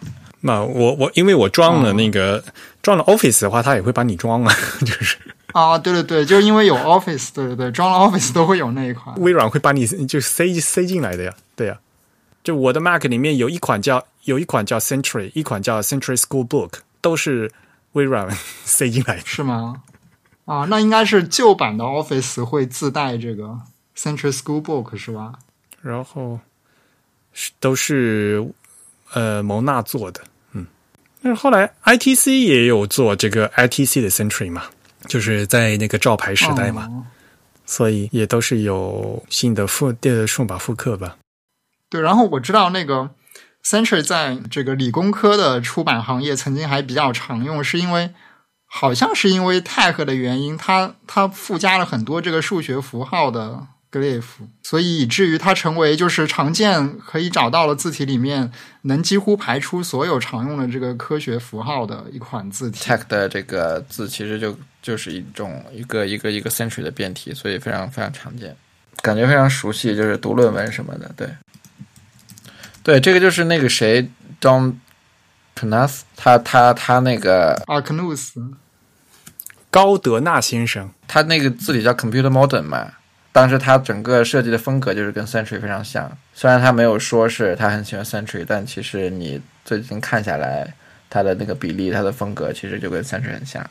[0.41, 2.43] 那我我因为我装了那个、
[2.81, 5.17] 装了 Office 的话，它也会帮你装啊， 就是
[5.53, 9.15] 啊，对对对，就是因为有 Office，对对对，装了 Office 都会有那一款。
[9.19, 11.77] 微软会把你就塞塞进来的呀，对呀。
[12.45, 17.51] 就我的 Mac 里面有一款叫有一款叫 Century，一款叫 Century Schoolbook，都是
[17.93, 18.29] 微软
[18.63, 19.25] 塞进来的。
[19.25, 19.81] 是吗？
[20.45, 23.59] 啊，那应该是旧版的 Office 会自带这个
[23.97, 25.33] Century Schoolbook 是吧？
[25.81, 26.39] 然后
[27.33, 28.47] 是都是
[29.13, 30.21] 呃蒙纳做的，
[30.51, 30.67] 嗯。
[31.23, 34.65] 但是后来 ITC 也有做这个 ITC 的 Century 嘛，
[35.07, 37.03] 就是在那个照牌时代嘛，哦
[37.65, 41.17] 所以也都是有新的复的数码复刻吧。
[41.89, 43.11] 对，然后我知道那个
[43.63, 48.11] Century 在这个理工科的出版行业曾经还比较常用，是因为
[48.65, 54.23] 好像是因为 Tech 的原因，它它附加了很多这个数学符号的 glyph，
[54.63, 62.83] 所以以至于它成为就是常见可以找到的字体里面能几乎排出所有常用的这个科学符号的一款字体。
[62.83, 68.55] Tech 的这个字其实就就是一种一个一个一个 century 的变体，所以非常非常常见，
[69.01, 71.29] 感觉非常熟悉，就是读论文什么的，对，
[72.85, 74.07] 对，这个就是那个谁
[74.39, 74.75] John
[75.55, 78.51] Knath，他他他那个阿克努斯。
[79.71, 82.93] 高德纳先生，他那个字体叫 Computer Modern 嘛，
[83.31, 90.71] 当时他整个设计的风格就是跟 Century 非常像，虽然他没有说是他很喜欢 Century，但其实你最近看下来，
[91.09, 93.67] 他的那个比例、他的风格其实就跟 Century 很像。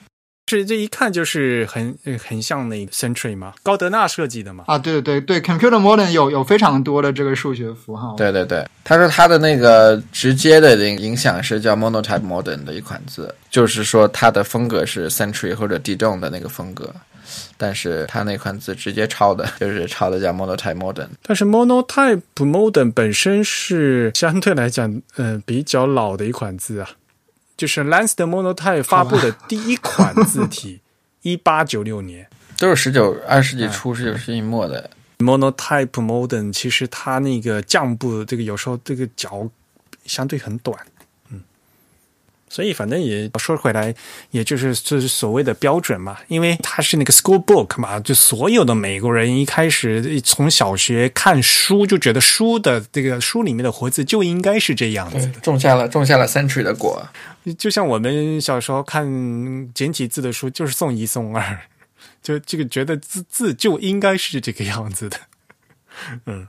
[0.56, 4.64] 是这一看就是很呃很像那个 Century 嘛，高德纳设计的嘛。
[4.66, 8.14] 啊，对对对对，Computer Modern 有有非常多的这个数学符号。
[8.16, 16.92] 对对对，他说他的那个直接的影影响是叫 Monotype Modern 的一款字，就是说它的风格是 Century 或者 Dijon 的那个风格，
[17.56, 21.08] 但是它那款字直接抄的就是抄的叫 Monotype Modern。
[21.22, 26.88] 但是 Monotype Modern 本身是相对来讲，呃，比较老的一款字啊，
[27.56, 30.80] 就是 Lance 的 Monotype 发布的第一款字体，
[31.22, 32.28] 一八九六年。
[32.58, 34.88] 都是十九二十世纪初、十九世纪末的
[35.18, 39.48] ，Monotype Modern 其实它那个降部这个有时候这个脚
[40.04, 40.93] 相对很短，嗯，
[42.54, 43.92] 所以反正也说回来，
[44.30, 57.04] 也就是就是所谓的标准嘛，因为它是那个 school book 嘛，就所有的美国人一开始从小学看书就觉得书的这个书里面的活字就应该是这样子的，种下了种下了 Century 的果。
[57.58, 59.04] 就像我们小时候看
[59.74, 61.58] 简体字的书，就是送一送二，
[62.22, 65.18] 就这个觉得字字就应该是这个样子的，
[66.26, 66.46] 嗯。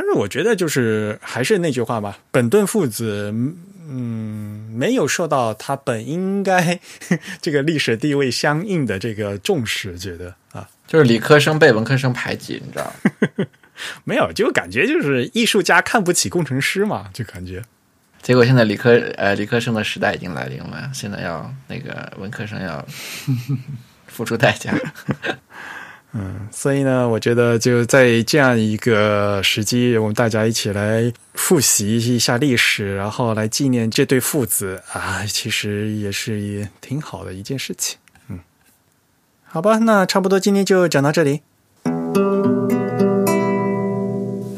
[0.00, 3.34] 但是我觉得就是还是那句话吧，本顿父子，
[3.88, 6.78] 嗯，没有受到他本应该
[7.42, 12.84] 这个历史地位相应的这个重视，觉得啊，就是理科生被文科生排挤，你知道
[13.36, 13.44] 吗？
[14.04, 17.60] 没有，就感觉就是艺术家看不起工程师嘛，就感觉。
[18.22, 22.86] 结果现在理科呃理科生的时代已经来临了，现在要那个文科生要
[24.06, 24.72] 付出代价。
[26.50, 37.98] 所以呢，我觉得就在这样一个时机，我们大家一起来复习一下历史，然后来纪念这对父子啊，其实也是也挺好的一件事情。
[38.28, 38.40] 嗯，
[39.44, 41.42] 好吧，那差不多今天就讲到这里。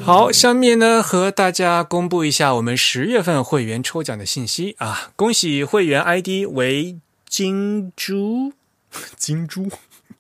[0.03, 5.11] 好，下面呢和大家公布一下我们十月份会员抽奖的信息啊！
[5.15, 6.99] 恭喜会员 ID 为
[7.29, 8.53] 金珠，
[9.17, 9.69] 金珠。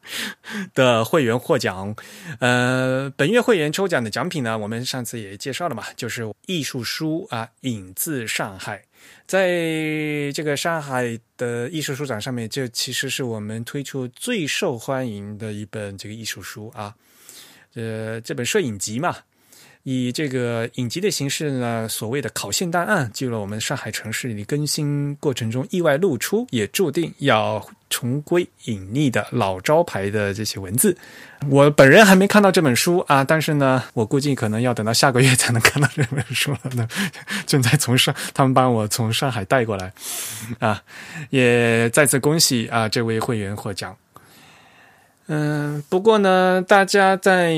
[0.74, 1.94] 的会员获奖，
[2.38, 8.78] 呃，本月会员抽奖的奖品呢，我们上次也介绍了嘛，就是艺术书啊，《影自上海》。
[9.26, 16.94] 在这个上海的艺术书展上面，这其实是我们推出最受欢迎的一本这个艺术书啊，
[17.74, 19.16] 呃，这本摄影集嘛。
[19.82, 30.96] 以这个影集的形式呢，所谓的考现档案，记录了我们上海城市里更新过程中意外露出，也注定要重归隐匿的老招牌的这些文字。
[31.48, 36.86] 我本人还没看到这本书啊，但是呢，我估计可能要等到下个月才能看到这本书了呢。
[37.46, 39.92] 正在从上，他们帮我从上海带过来
[40.58, 40.82] 啊，
[41.30, 43.96] 也再次恭喜啊这位会员获奖。
[45.32, 47.54] 嗯，不过呢，大家在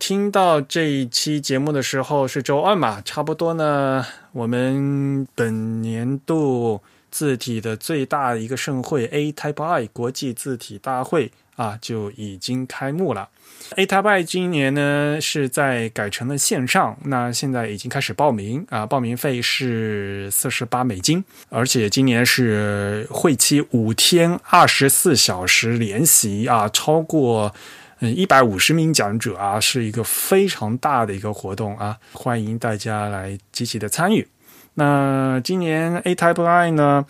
[0.00, 6.80] 听到这一期节目的时候是周二嘛，差不多呢，我们本年度
[7.12, 13.28] 字体的最大一个盛会 A Type I 国际字体大会啊就已经开幕了。
[13.76, 27.54] A Type I 今年呢是在改成了线上，那现在已经开始报名啊，报名费是四十八美金，而且今年是会期五天，二十四小时联席啊，超过。
[28.00, 34.26] 嗯，一百五十名讲者啊，是一个非常大的一个活动啊，欢迎大家来积极的参与。
[34.74, 37.06] 那今年 A Type I 呢，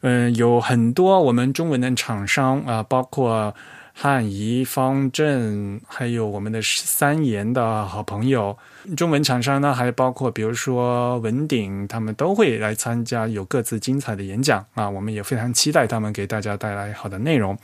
[0.00, 3.54] 嗯，有很多我们中文的厂商啊，包括
[3.94, 8.56] 汉仪、方正，还有我们的三言的好朋友。
[8.96, 14.88] 中文厂商呢，还包括比如说文鼎，他们都会来参加，有各自精彩的演讲啊。
[14.88, 17.56] 我们也非常期待他们给大家带来好的内容。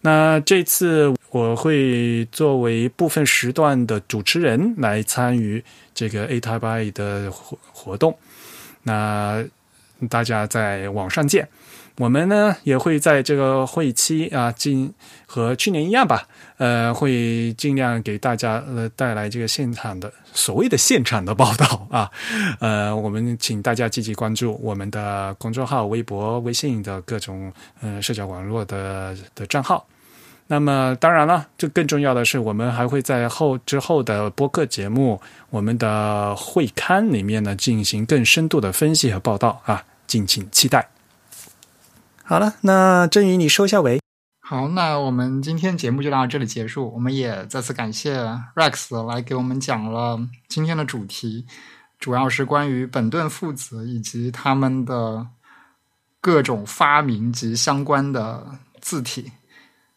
[0.00, 5.62] 那这次我会作为部分时段的主持人来参与
[5.92, 8.16] 这个 A Type I 的活活动。
[8.84, 9.44] 那
[10.08, 11.48] 大家在网上见。
[11.98, 14.94] 我们呢也会在这个会期啊，尽
[15.26, 22.08] 和去年一样吧，呃，会尽量给大家呃带来这个现场的所谓的现场的报道啊。
[22.60, 29.84] 呃，我们请大家积极关注我们的公众号、微博、微信的各种呃社交网络的的账号。
[30.46, 35.20] 那么当然了，这更重要的是，我们还会在后之后的播客节目、
[35.50, 40.88] 我们的会刊里面呢进行更深度的分析和报道啊，敬请期待。
[42.28, 43.98] 好了，那振宇，你收下尾。
[44.40, 46.92] 好，那我们今天节目就到这里结束。
[46.92, 48.18] 我们也再次感谢
[48.54, 51.46] Rex 来给我们讲了今天的主题，
[51.98, 55.26] 主要是关于本顿父子以及他们的
[56.20, 58.46] 各种发明及相关的
[58.78, 59.32] 字体。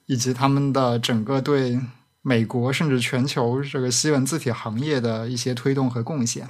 [0.05, 1.79] 以及他们的整个对
[2.21, 6.47] 美国甚至全球这个西文字体行业的一些推动和贡献。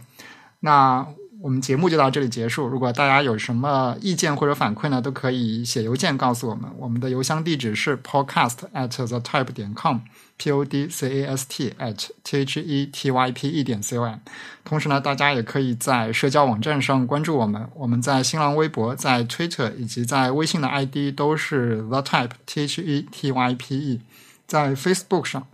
[0.59, 1.07] 那
[1.41, 2.67] 我们节目就到这里结束。
[2.67, 6.69] 如果大家有什么意见或者反馈呢，都可以写邮件告诉我们。
[6.77, 9.99] 我们的邮箱地址是 podcast at the type 点 com。
[10.37, 13.81] p o d c a s t at t h e t y p e 点
[13.81, 14.19] c o m，
[14.63, 17.67] 同时呢，大家也可以在社交网站上关注我们。
[17.75, 24.01] 我们在新浪微博、在 Twitter 以及在微信的 ID 都是 The Type T H E T Y P E。
[24.47, 25.45] 在 Facebook 上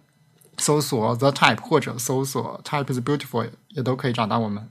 [0.58, 4.70] 搜索 The Type 或者搜索 Type is Beautiful 也都可以找到我们。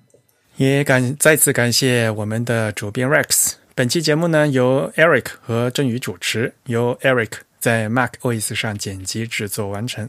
[0.56, 3.52] 也感再次感谢我们的主编 Rex。
[3.74, 7.32] 本期节目呢由 Eric 和振宇主持，由 Eric。
[7.58, 10.08] 在 Mac OS 上剪辑制作完成，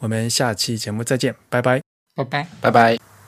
[0.00, 1.80] 我们下期节目再见，拜拜，
[2.16, 3.19] 拜拜，拜拜。